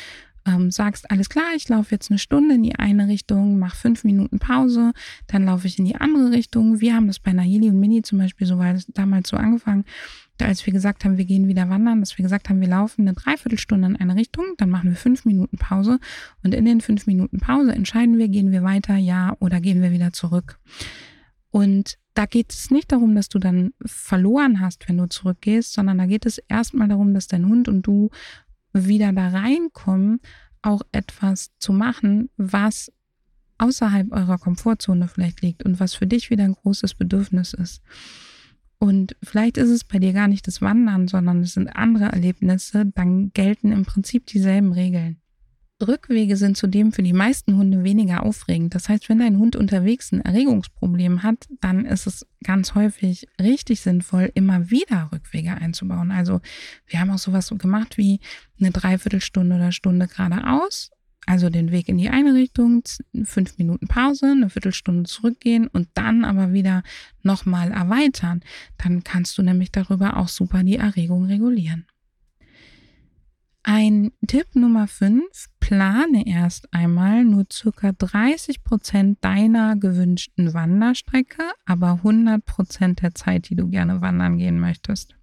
ähm, 0.49 0.71
sagst, 0.71 1.11
alles 1.11 1.29
klar, 1.29 1.47
ich 1.55 1.69
laufe 1.69 1.95
jetzt 1.95 2.11
eine 2.11 2.19
Stunde 2.19 2.55
in 2.55 2.63
die 2.63 2.77
eine 2.77 3.09
Richtung, 3.09 3.59
mach 3.59 3.75
fünf 3.75 4.05
Minuten 4.05 4.39
Pause, 4.39 4.93
dann 5.27 5.45
laufe 5.45 5.67
ich 5.67 5.79
in 5.79 5.85
die 5.85 5.97
andere 5.97 6.31
Richtung. 6.31 6.81
Wir 6.81 6.95
haben 6.95 7.07
das 7.07 7.19
bei 7.19 7.33
Nahili 7.33 7.69
und 7.69 7.79
Mini 7.79 8.03
zum 8.03 8.19
Beispiel 8.19 8.47
so 8.47 8.59
weil 8.59 8.81
damals 8.89 9.29
so 9.29 9.37
angefangen, 9.37 9.85
als 10.41 10.65
wir 10.65 10.73
gesagt 10.73 11.05
haben, 11.05 11.19
wir 11.19 11.25
gehen 11.25 11.49
wieder 11.49 11.69
wandern, 11.69 12.01
dass 12.01 12.17
wir 12.17 12.23
gesagt 12.23 12.49
haben, 12.49 12.61
wir 12.61 12.69
laufen 12.69 13.03
eine 13.03 13.15
Dreiviertelstunde 13.15 13.89
in 13.89 13.97
eine 13.97 14.15
Richtung, 14.15 14.45
dann 14.57 14.71
machen 14.71 14.91
wir 14.91 14.97
fünf 14.97 15.25
Minuten 15.25 15.59
Pause 15.59 15.99
und 16.43 16.55
in 16.55 16.65
den 16.65 16.81
fünf 16.81 17.07
Minuten 17.07 17.39
Pause 17.39 17.73
entscheiden 17.73 18.19
wir, 18.19 18.29
gehen 18.29 18.53
wir 18.53 18.63
weiter, 18.63 18.97
ja 18.97 19.37
oder 19.41 19.61
gehen 19.61 19.83
wir 19.83 19.91
wieder 19.91 20.13
zurück. 20.13 20.59
Und 21.51 21.99
da 22.15 22.27
geht 22.27 22.53
es 22.53 22.71
nicht 22.71 22.93
darum, 22.93 23.15
dass 23.15 23.29
du 23.29 23.39
dann 23.39 23.73
verloren 23.85 24.61
hast, 24.61 24.89
wenn 24.89 24.99
du 24.99 25.09
zurückgehst, 25.09 25.73
sondern 25.73 25.99
da 25.99 26.07
geht 26.07 26.27
es 26.27 26.39
erstmal 26.39 26.89
darum, 26.89 27.15
dass 27.15 27.27
dein 27.27 27.47
Hund 27.47 27.69
und 27.69 27.83
du 27.83 28.11
wieder 28.73 29.13
da 29.13 29.29
reinkommen, 29.29 30.21
auch 30.63 30.83
etwas 30.93 31.51
zu 31.59 31.73
machen, 31.73 32.31
was 32.37 32.93
außerhalb 33.59 34.13
eurer 34.13 34.39
Komfortzone 34.39 35.09
vielleicht 35.09 35.43
liegt 35.43 35.65
und 35.65 35.81
was 35.81 35.95
für 35.95 36.07
dich 36.07 36.31
wieder 36.31 36.45
ein 36.45 36.55
großes 36.55 36.95
Bedürfnis 36.95 37.55
ist. 37.55 37.83
Und 38.79 39.17
vielleicht 39.23 39.57
ist 39.57 39.71
es 39.71 39.83
bei 39.83 39.99
dir 39.99 40.13
gar 40.13 40.29
nicht 40.29 40.47
das 40.47 40.63
Wandern, 40.63 41.09
sondern 41.09 41.43
es 41.43 41.55
sind 41.55 41.69
andere 41.69 42.07
Erlebnisse, 42.07 42.87
dann 42.95 43.33
gelten 43.33 43.73
im 43.73 43.85
Prinzip 43.85 44.27
dieselben 44.27 44.73
Regeln. 44.73 45.21
Rückwege 45.87 46.37
sind 46.37 46.57
zudem 46.57 46.93
für 46.93 47.03
die 47.03 47.13
meisten 47.13 47.57
Hunde 47.57 47.85
weniger 47.85 48.25
aufregend. 48.25 48.75
Das 48.75 48.89
heißt, 48.89 49.09
wenn 49.09 49.19
dein 49.19 49.39
Hund 49.39 49.55
unterwegs 49.55 50.11
ein 50.11 50.21
Erregungsproblem 50.21 51.23
hat, 51.23 51.47
dann 51.61 51.85
ist 51.85 52.07
es 52.07 52.27
ganz 52.43 52.75
häufig 52.75 53.29
richtig 53.41 53.81
sinnvoll, 53.81 54.31
immer 54.35 54.71
wieder 54.71 55.11
Rückwege 55.13 55.53
einzubauen. 55.53 56.11
Also 56.11 56.41
wir 56.87 57.01
haben 57.01 57.11
auch 57.11 57.19
sowas 57.19 57.53
gemacht 57.57 57.97
wie 57.97 58.21
eine 58.59 58.73
Dreiviertelstunde 58.73 59.55
oder 59.55 59.71
Stunde 59.71 60.09
geradeaus, 60.09 60.91
also 61.27 61.49
den 61.49 61.71
Weg 61.71 61.89
in 61.89 61.99
die 61.99 62.09
eine 62.09 62.35
Richtung, 62.35 62.83
fünf 63.25 63.57
Minuten 63.59 63.87
Pause, 63.87 64.33
eine 64.33 64.51
Viertelstunde 64.51 65.05
zurückgehen 65.05 65.69
und 65.69 65.89
dann 65.95 66.25
aber 66.25 66.53
wieder 66.53 66.83
nochmal 67.23 67.71
erweitern. 67.71 68.41
Dann 68.79 69.05
kannst 69.05 69.39
du 69.39 69.43
nämlich 69.43 69.71
darüber 69.71 70.17
auch 70.17 70.29
super 70.29 70.65
die 70.65 70.77
Erregung 70.77 71.27
regulieren. 71.27 71.87
Ein 73.71 74.13
Tipp 74.27 74.55
Nummer 74.55 74.87
5, 74.87 75.27
plane 75.61 76.27
erst 76.27 76.73
einmal 76.73 77.23
nur 77.23 77.45
circa 77.53 77.93
30 77.93 78.65
Prozent 78.65 79.19
deiner 79.21 79.77
gewünschten 79.77 80.55
Wanderstrecke, 80.55 81.43
aber 81.67 82.01
100 82.03 82.43
Prozent 82.47 83.03
der 83.03 83.15
Zeit, 83.15 83.51
die 83.51 83.57
du 83.57 83.69
gerne 83.69 84.01
wandern 84.01 84.39
gehen 84.39 84.59
möchtest. 84.59 85.17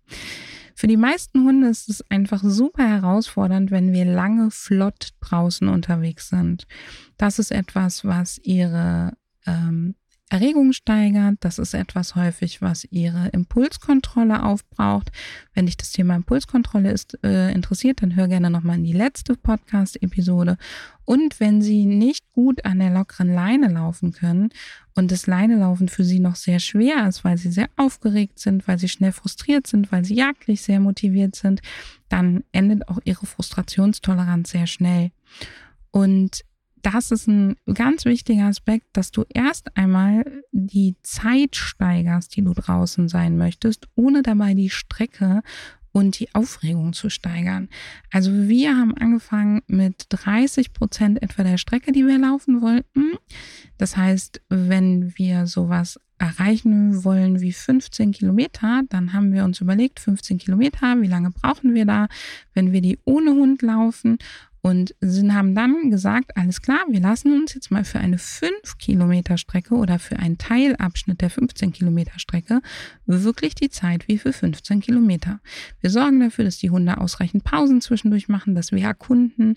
Für 0.76 0.86
die 0.86 0.96
meisten 0.96 1.44
Hunde 1.44 1.70
ist 1.70 1.90
es 1.90 2.04
einfach 2.12 2.44
super 2.44 2.88
herausfordernd, 2.88 3.72
wenn 3.72 3.94
wir 3.94 4.06
lange 4.06 4.52
flott 4.52 5.10
draußen 5.22 5.68
unterwegs 5.68 6.30
sind. 6.30 6.68
Das 7.18 7.40
ist 7.40 7.50
etwas, 7.50 8.06
was 8.06 8.38
ihre 8.38 9.14
ähm, 9.48 9.96
Erregung 10.36 10.74
steigert. 10.74 11.38
Das 11.40 11.60
ist 11.60 11.74
etwas 11.74 12.16
häufig, 12.16 12.62
was 12.62 12.84
ihre 12.92 13.30
Impulskontrolle 13.30 14.44
aufbraucht. 14.44 15.10
Wenn 15.54 15.66
dich 15.66 15.78
das 15.78 15.94
Thema 15.94 16.14
Impulskontrolle 16.14 16.92
ist, 16.92 17.18
äh, 17.24 17.54
interessiert, 17.54 18.02
dann 18.02 18.18
hör 18.18 18.28
gerne 18.28 18.50
nochmal 18.50 18.76
in 18.76 18.84
die 18.84 18.92
letzte 18.92 19.38
Podcast-Episode. 19.38 20.58
Und 21.06 21.40
wenn 21.40 21.62
sie 21.62 21.86
nicht 21.86 22.34
gut 22.34 22.66
an 22.66 22.80
der 22.80 22.90
lockeren 22.90 23.34
Leine 23.34 23.70
laufen 23.70 24.12
können 24.12 24.50
und 24.94 25.10
das 25.10 25.26
Leinelaufen 25.26 25.88
für 25.88 26.04
sie 26.04 26.20
noch 26.20 26.36
sehr 26.36 26.60
schwer 26.60 27.08
ist, 27.08 27.24
weil 27.24 27.38
sie 27.38 27.52
sehr 27.52 27.70
aufgeregt 27.78 28.40
sind, 28.40 28.68
weil 28.68 28.78
sie 28.78 28.90
schnell 28.90 29.14
frustriert 29.14 29.68
sind, 29.68 29.90
weil 29.94 30.04
sie 30.04 30.16
jagdlich 30.16 30.62
sehr 30.62 30.82
motiviert 30.82 31.38
sind, 31.38 31.62
dann 32.10 32.44
endet 32.52 32.90
auch 32.90 33.00
ihre 33.06 33.26
Frustrationstoleranz 33.26 34.50
sehr 34.50 34.68
schnell. 34.68 35.12
Und 35.92 36.44
das 36.86 37.10
ist 37.10 37.28
ein 37.28 37.56
ganz 37.74 38.06
wichtiger 38.06 38.46
Aspekt, 38.46 38.86
dass 38.94 39.10
du 39.10 39.26
erst 39.34 39.76
einmal 39.76 40.44
die 40.52 40.96
Zeit 41.02 41.56
steigerst, 41.56 42.36
die 42.36 42.44
du 42.44 42.54
draußen 42.54 43.10
sein 43.10 43.38
möchtest, 43.38 43.88
ohne 43.96 44.22
dabei 44.22 44.54
die 44.54 44.70
Strecke 44.70 45.42
und 45.92 46.20
die 46.20 46.34
Aufregung 46.36 46.94
zu 46.94 47.10
steigern. 47.10 47.70
Also 48.12 48.32
wir 48.32 48.78
haben 48.78 48.96
angefangen 48.98 49.62
mit 49.66 50.06
30 50.10 50.74
Prozent 50.74 51.24
etwa 51.24 51.44
der 51.44 51.58
Strecke, 51.58 51.92
die 51.92 52.06
wir 52.06 52.20
laufen 52.20 52.62
wollten. 52.62 53.14
Das 53.80 53.98
heißt, 53.98 54.42
wenn 54.50 55.18
wir 55.18 55.48
sowas 55.48 56.00
erreichen 56.20 57.04
wollen 57.04 57.42
wie 57.42 57.52
15 57.52 58.12
Kilometer, 58.12 58.84
dann 58.90 59.12
haben 59.14 59.34
wir 59.34 59.44
uns 59.44 59.60
überlegt, 59.60 60.00
15 60.00 60.38
Kilometer, 60.38 61.02
wie 61.02 61.08
lange 61.08 61.32
brauchen 61.32 61.74
wir 61.74 61.86
da, 61.86 62.08
wenn 62.54 62.72
wir 62.72 62.82
die 62.82 63.00
ohne 63.06 63.32
Hund 63.32 63.64
laufen 63.64 64.18
und 64.66 64.96
sie 65.00 65.32
haben 65.32 65.54
dann 65.54 65.92
gesagt, 65.92 66.36
alles 66.36 66.60
klar, 66.60 66.80
wir 66.90 67.00
lassen 67.00 67.40
uns 67.40 67.54
jetzt 67.54 67.70
mal 67.70 67.86
für 67.86 68.00
eine 68.00 68.18
5 68.18 68.80
Kilometer 68.80 69.38
Strecke 69.38 69.76
oder 69.76 70.00
für 70.00 70.18
einen 70.18 70.40
Teilabschnitt 70.40 71.22
der 71.22 71.30
15 71.30 71.72
Kilometer 71.72 72.18
Strecke 72.18 72.62
wirklich 73.06 73.54
die 73.54 73.70
Zeit 73.70 74.08
wie 74.08 74.18
für 74.18 74.34
15 74.34 74.80
Kilometer. 74.80 75.40
Wir 75.82 75.92
sorgen 75.92 76.20
dafür, 76.20 76.46
dass 76.46 76.58
die 76.58 76.72
Hunde 76.72 76.98
ausreichend 76.98 77.44
Pausen 77.44 77.80
zwischendurch 77.80 78.28
machen, 78.28 78.56
dass 78.56 78.72
wir 78.72 78.82
erkunden, 78.82 79.54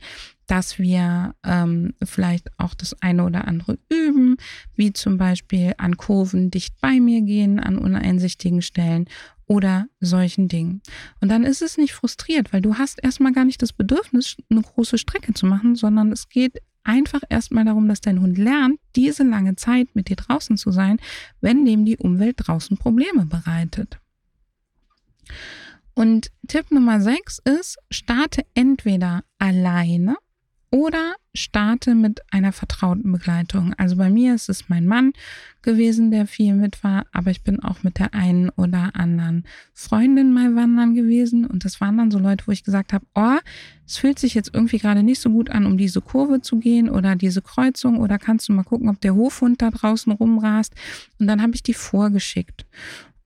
dass 0.47 0.79
wir 0.79 1.35
ähm, 1.43 1.95
vielleicht 2.05 2.51
auch 2.59 2.75
das 2.75 2.95
eine 3.01 3.25
oder 3.25 3.49
andere 3.49 3.79
üben, 3.91 4.37
wie 4.75 4.93
zum 4.93 5.17
Beispiel 5.17 5.73
an 5.79 5.97
Kurven 5.97 6.51
dicht 6.51 6.75
bei 6.83 7.01
mir 7.01 7.23
gehen, 7.23 7.61
an 7.61 7.79
uneinsichtigen 7.79 8.61
Stellen 8.61 9.07
oder 9.49 9.89
solchen 9.99 10.47
Dingen. 10.47 10.83
Und 11.21 11.31
dann 11.31 11.43
ist 11.43 11.63
es 11.63 11.77
nicht 11.79 11.95
frustriert, 11.95 12.53
weil 12.53 12.61
du 12.61 12.79
hast 12.79 13.03
erstmal 13.03 13.33
gar 13.33 13.45
nicht 13.45 13.61
das 13.61 13.73
Bedürfnis, 13.73 14.37
eine 14.51 14.63
große 14.63 14.99
Strecke 14.99 15.35
zu 15.35 15.47
machen, 15.47 15.75
sondern 15.75 16.13
es 16.13 16.29
geht 16.29 16.63
einfach 16.85 17.23
erstmal 17.29 17.65
darum, 17.65 17.89
dass 17.89 18.01
dein 18.01 18.21
Hund 18.21 18.39
lernt, 18.39 18.79
diese 18.95 19.25
lange 19.25 19.57
Zeit 19.57 19.89
mit 19.95 20.09
dir 20.09 20.17
draußen 20.17 20.57
zu 20.57 20.71
sein, 20.71 20.99
wenn 21.41 21.65
dem 21.65 21.85
die 21.85 21.97
Umwelt 21.97 22.37
draußen 22.39 22.77
Probleme 22.77 23.27
bereitet. 23.27 23.99
Und 25.95 26.31
Tipp 26.47 26.71
Nummer 26.71 27.01
6 27.01 27.41
ist, 27.45 27.79
starte 27.91 28.43
entweder 28.55 29.25
alleine 29.39 30.17
oder 30.71 31.15
starte 31.39 31.95
mit 31.95 32.21
einer 32.33 32.53
vertrauten 32.53 33.11
Begleitung. 33.11 33.75
Also 33.79 33.97
bei 33.97 34.11
mir 34.11 34.35
ist 34.35 34.49
es 34.49 34.69
mein 34.69 34.87
Mann 34.87 35.13
gewesen, 35.63 36.11
der 36.11 36.27
viel 36.27 36.55
mit 36.55 36.83
war, 36.85 37.07
aber 37.13 37.31
ich 37.31 37.43
bin 37.43 37.61
auch 37.61 37.83
mit 37.83 37.99
der 37.99 38.15
einen 38.15 38.49
oder 38.51 38.91
anderen 38.95 39.45
Freundin 39.73 40.33
mal 40.33 40.55
wandern 40.55 40.95
gewesen 40.95 41.47
und 41.47 41.65
das 41.65 41.81
waren 41.81 41.99
dann 41.99 42.11
so 42.11 42.19
Leute, 42.19 42.47
wo 42.47 42.53
ich 42.53 42.65
gesagt 42.65 42.93
habe, 42.93 43.07
oh, 43.15 43.39
es 43.87 43.97
fühlt 43.97 44.19
sich 44.19 44.35
jetzt 44.35 44.51
irgendwie 44.53 44.79
gerade 44.79 45.03
nicht 45.03 45.21
so 45.21 45.31
gut 45.31 45.51
an, 45.51 45.67
um 45.67 45.79
diese 45.79 46.01
Kurve 46.01 46.41
zu 46.41 46.59
gehen 46.59 46.89
oder 46.89 47.17
diese 47.17 47.43
Kreuzung 47.43 47.99
oder 47.99 48.19
kannst 48.19 48.49
du 48.49 48.53
mal 48.53 48.65
gucken, 48.65 48.89
ob 48.89 49.01
der 49.01 49.15
Hofhund 49.15 49.63
da 49.63 49.71
draußen 49.71 50.13
rumrast 50.13 50.75
und 51.19 51.27
dann 51.27 51.43
habe 51.43 51.55
ich 51.55 51.63
die 51.63 51.75
vorgeschickt. 51.75 52.67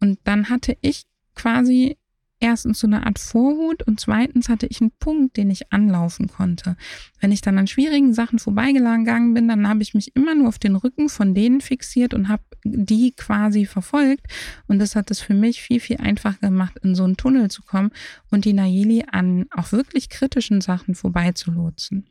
Und 0.00 0.18
dann 0.24 0.48
hatte 0.48 0.76
ich 0.80 1.04
quasi 1.34 1.96
erstens 2.42 2.80
so 2.80 2.86
eine 2.86 3.06
Art 3.06 3.18
Vorhut 3.18 3.82
und 3.84 4.00
zweitens 4.00 4.48
hatte 4.48 4.66
ich 4.66 4.80
einen 4.80 4.90
Punkt, 4.90 5.36
den 5.36 5.50
ich 5.50 5.72
anlaufen 5.72 6.28
konnte. 6.28 6.76
Wenn 7.20 7.32
ich 7.32 7.40
dann 7.40 7.58
an 7.58 7.66
schwierigen 7.66 8.12
Sachen 8.12 8.38
vorbeigegangen 8.38 9.32
bin, 9.32 9.48
dann 9.48 9.68
habe 9.68 9.82
ich 9.82 9.94
mich 9.94 10.14
immer 10.16 10.34
nur 10.34 10.48
auf 10.48 10.58
den 10.58 10.76
Rücken 10.76 11.08
von 11.08 11.34
denen 11.34 11.60
fixiert 11.60 12.14
und 12.14 12.28
habe 12.28 12.42
die 12.64 13.12
quasi 13.12 13.64
verfolgt. 13.64 14.26
Und 14.66 14.78
das 14.78 14.96
hat 14.96 15.10
es 15.10 15.20
für 15.20 15.34
mich 15.34 15.62
viel, 15.62 15.80
viel 15.80 15.98
einfacher 15.98 16.48
gemacht, 16.48 16.78
in 16.82 16.94
so 16.94 17.04
einen 17.04 17.16
Tunnel 17.16 17.50
zu 17.50 17.62
kommen 17.62 17.92
und 18.30 18.44
die 18.44 18.52
Nayeli 18.52 19.04
an 19.10 19.46
auch 19.50 19.72
wirklich 19.72 20.08
kritischen 20.08 20.60
Sachen 20.60 20.94
vorbeizulotsen. 20.94 22.08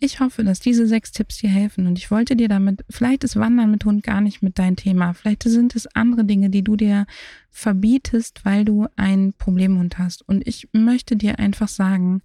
Ich 0.00 0.20
hoffe, 0.20 0.44
dass 0.44 0.60
diese 0.60 0.86
sechs 0.86 1.10
Tipps 1.10 1.38
dir 1.38 1.50
helfen 1.50 1.88
und 1.88 1.98
ich 1.98 2.12
wollte 2.12 2.36
dir 2.36 2.48
damit, 2.48 2.84
vielleicht 2.88 3.24
ist 3.24 3.34
Wandern 3.34 3.72
mit 3.72 3.84
Hund 3.84 4.04
gar 4.04 4.20
nicht 4.20 4.42
mit 4.42 4.58
dein 4.60 4.76
Thema, 4.76 5.12
vielleicht 5.12 5.42
sind 5.42 5.74
es 5.74 5.88
andere 5.88 6.24
Dinge, 6.24 6.50
die 6.50 6.62
du 6.62 6.76
dir 6.76 7.04
verbietest, 7.50 8.44
weil 8.44 8.64
du 8.64 8.86
einen 8.94 9.32
Problemhund 9.32 9.98
hast. 9.98 10.22
Und 10.28 10.46
ich 10.46 10.68
möchte 10.72 11.16
dir 11.16 11.40
einfach 11.40 11.66
sagen, 11.66 12.22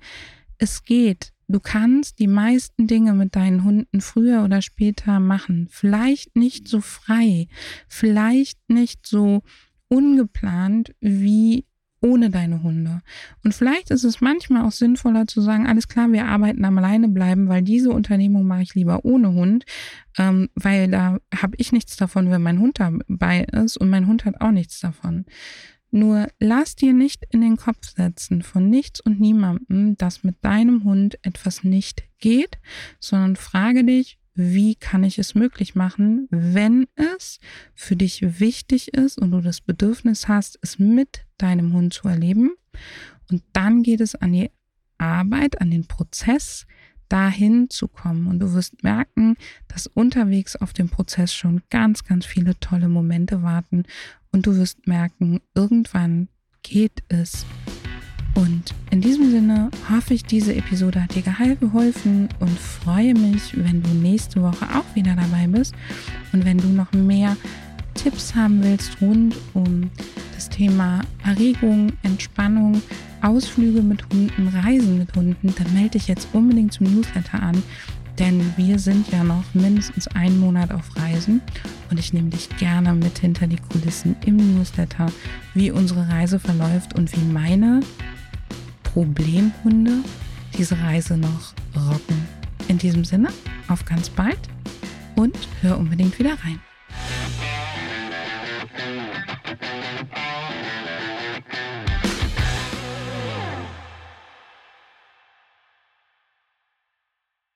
es 0.60 0.84
geht. 0.84 1.34
Du 1.48 1.60
kannst 1.60 2.20
die 2.20 2.28
meisten 2.28 2.86
Dinge 2.86 3.14
mit 3.14 3.36
deinen 3.36 3.64
Hunden 3.64 4.02
früher 4.02 4.44
oder 4.44 4.62
später 4.62 5.20
machen. 5.20 5.68
Vielleicht 5.72 6.36
nicht 6.36 6.68
so 6.68 6.80
frei, 6.80 7.48
vielleicht 7.88 8.60
nicht 8.70 9.08
so 9.08 9.42
ungeplant, 9.88 10.94
wie 11.02 11.66
ohne 12.04 12.30
deine 12.30 12.62
Hunde. 12.62 13.02
Und 13.44 13.54
vielleicht 13.54 13.90
ist 13.90 14.04
es 14.04 14.22
manchmal 14.22 14.66
auch 14.66 14.72
sinnvoller 14.72 15.26
zu 15.26 15.42
sagen, 15.42 15.66
alles 15.66 15.88
klar, 15.88 16.12
wir 16.12 16.26
arbeiten 16.26 16.66
am 16.66 16.78
alleine 16.78 17.08
bleiben, 17.08 17.48
weil 17.48 17.62
diese 17.62 17.92
Unternehmung 17.92 18.46
mache 18.46 18.62
ich 18.62 18.76
lieber 18.76 19.06
ohne 19.06 19.34
Hund, 19.34 19.66
ähm, 20.18 20.50
weil 20.54 20.90
da 20.90 21.18
habe 21.36 21.56
ich 21.58 21.72
nichts 21.72 21.96
davon, 21.96 22.30
wenn 22.30 22.44
mein 22.44 22.60
Hund 22.60 22.80
dabei 22.80 23.46
ist 23.46 23.78
und 23.78 23.90
mein 23.90 24.08
Hund 24.08 24.26
hat 24.26 24.42
auch 24.42 24.52
nichts 24.52 24.80
davon. 24.82 25.26
Nur 25.92 26.28
lass 26.40 26.76
dir 26.76 26.92
nicht 26.92 27.24
in 27.30 27.42
den 27.42 27.56
Kopf 27.56 27.96
setzen 27.96 28.42
von 28.42 28.70
nichts 28.70 29.00
und 29.00 29.20
niemandem, 29.20 29.96
dass 29.96 30.24
mit 30.24 30.44
deinem 30.44 30.84
Hund 30.84 31.20
etwas 31.22 31.64
nicht 31.64 32.04
geht, 32.20 32.58
sondern 33.00 33.36
frage 33.36 33.84
dich, 33.84 34.18
wie 34.36 34.76
kann 34.76 35.04
ich 35.04 35.20
es 35.20 35.36
möglich 35.36 35.76
machen, 35.76 36.28
wenn 36.32 36.88
es 36.96 37.40
für 37.76 37.96
dich 37.96 38.40
wichtig 38.40 38.94
ist 38.94 39.20
und 39.20 39.32
du 39.32 39.42
das 39.42 39.62
Bedürfnis 39.62 40.28
hast, 40.28 40.58
es 40.62 40.80
mit 40.80 41.26
deinem 41.38 41.74
Hund 41.74 41.94
zu 41.94 42.08
erleben. 42.08 42.52
Und 43.30 43.44
dann 43.54 43.84
geht 43.84 44.02
es 44.02 44.16
an 44.16 44.34
die 44.34 44.50
Arbeit, 44.98 45.62
an 45.62 45.72
den 45.72 45.86
Prozess, 45.86 46.66
dahin 47.10 47.70
zu 47.70 47.88
kommen. 47.88 48.26
Und 48.28 48.40
du 48.40 48.54
wirst 48.54 48.84
merken, 48.84 49.36
dass 49.68 49.86
unterwegs 49.86 50.56
auf 50.56 50.74
dem 50.74 50.90
Prozess 50.90 51.34
schon 51.34 51.62
ganz, 51.70 52.04
ganz 52.04 52.26
viele 52.26 52.60
tolle 52.60 52.90
Momente 52.90 53.44
warten. 53.44 53.84
Und 54.32 54.48
du 54.48 54.56
wirst 54.58 54.88
merken, 54.88 55.42
irgendwann 55.54 56.28
geht 56.64 57.04
es 57.10 57.46
und 58.34 58.74
diesem 59.04 59.32
Sinne 59.32 59.70
hoffe 59.90 60.14
ich, 60.14 60.24
diese 60.24 60.56
Episode 60.56 61.04
hat 61.04 61.14
dir 61.14 61.24
geholfen 61.24 62.30
und 62.40 62.58
freue 62.58 63.14
mich, 63.14 63.52
wenn 63.56 63.84
du 63.84 63.90
nächste 63.90 64.42
Woche 64.42 64.66
auch 64.74 64.96
wieder 64.96 65.16
dabei 65.16 65.48
bist. 65.48 65.76
Und 66.32 66.46
wenn 66.46 66.58
du 66.58 66.68
noch 66.68 66.92
mehr 66.94 67.36
Tipps 67.96 68.34
haben 68.34 68.64
willst 68.64 69.02
rund 69.02 69.36
um 69.54 69.90
das 70.34 70.48
Thema 70.48 71.02
Erregung, 71.26 71.92
Entspannung, 72.04 72.82
Ausflüge 73.22 73.82
mit 73.82 74.08
Hunden, 74.10 74.48
Reisen 74.48 74.98
mit 74.98 75.14
Hunden, 75.16 75.54
dann 75.58 75.74
melde 75.74 75.92
dich 75.92 76.08
jetzt 76.08 76.30
unbedingt 76.32 76.74
zum 76.74 76.94
Newsletter 76.94 77.44
an. 77.44 77.62
Denn 78.20 78.54
wir 78.58 78.80
sind 78.80 79.12
ja 79.12 79.24
noch 79.24 79.44
mindestens 79.54 80.08
einen 80.10 80.40
Monat 80.40 80.72
auf 80.72 80.96
Reisen 80.96 81.42
und 81.90 82.00
ich 82.00 82.14
nehme 82.14 82.30
dich 82.30 82.48
gerne 82.58 82.94
mit 82.94 83.18
hinter 83.20 83.48
die 83.48 83.58
Kulissen 83.58 84.16
im 84.26 84.38
Newsletter, 84.38 85.08
wie 85.56 85.72
unsere 85.72 86.08
Reise 86.08 86.40
verläuft 86.40 86.94
und 86.94 87.12
wie 87.12 87.34
meine 87.34 87.82
Problemhunde 88.94 90.04
diese 90.56 90.80
Reise 90.80 91.18
noch 91.18 91.54
rocken. 91.76 92.28
In 92.68 92.78
diesem 92.78 93.04
Sinne, 93.04 93.30
auf 93.68 93.84
ganz 93.86 94.08
bald 94.10 94.40
und 95.16 95.36
hör 95.62 95.80
unbedingt 95.80 96.18
wieder 96.20 96.34
rein. 96.44 96.60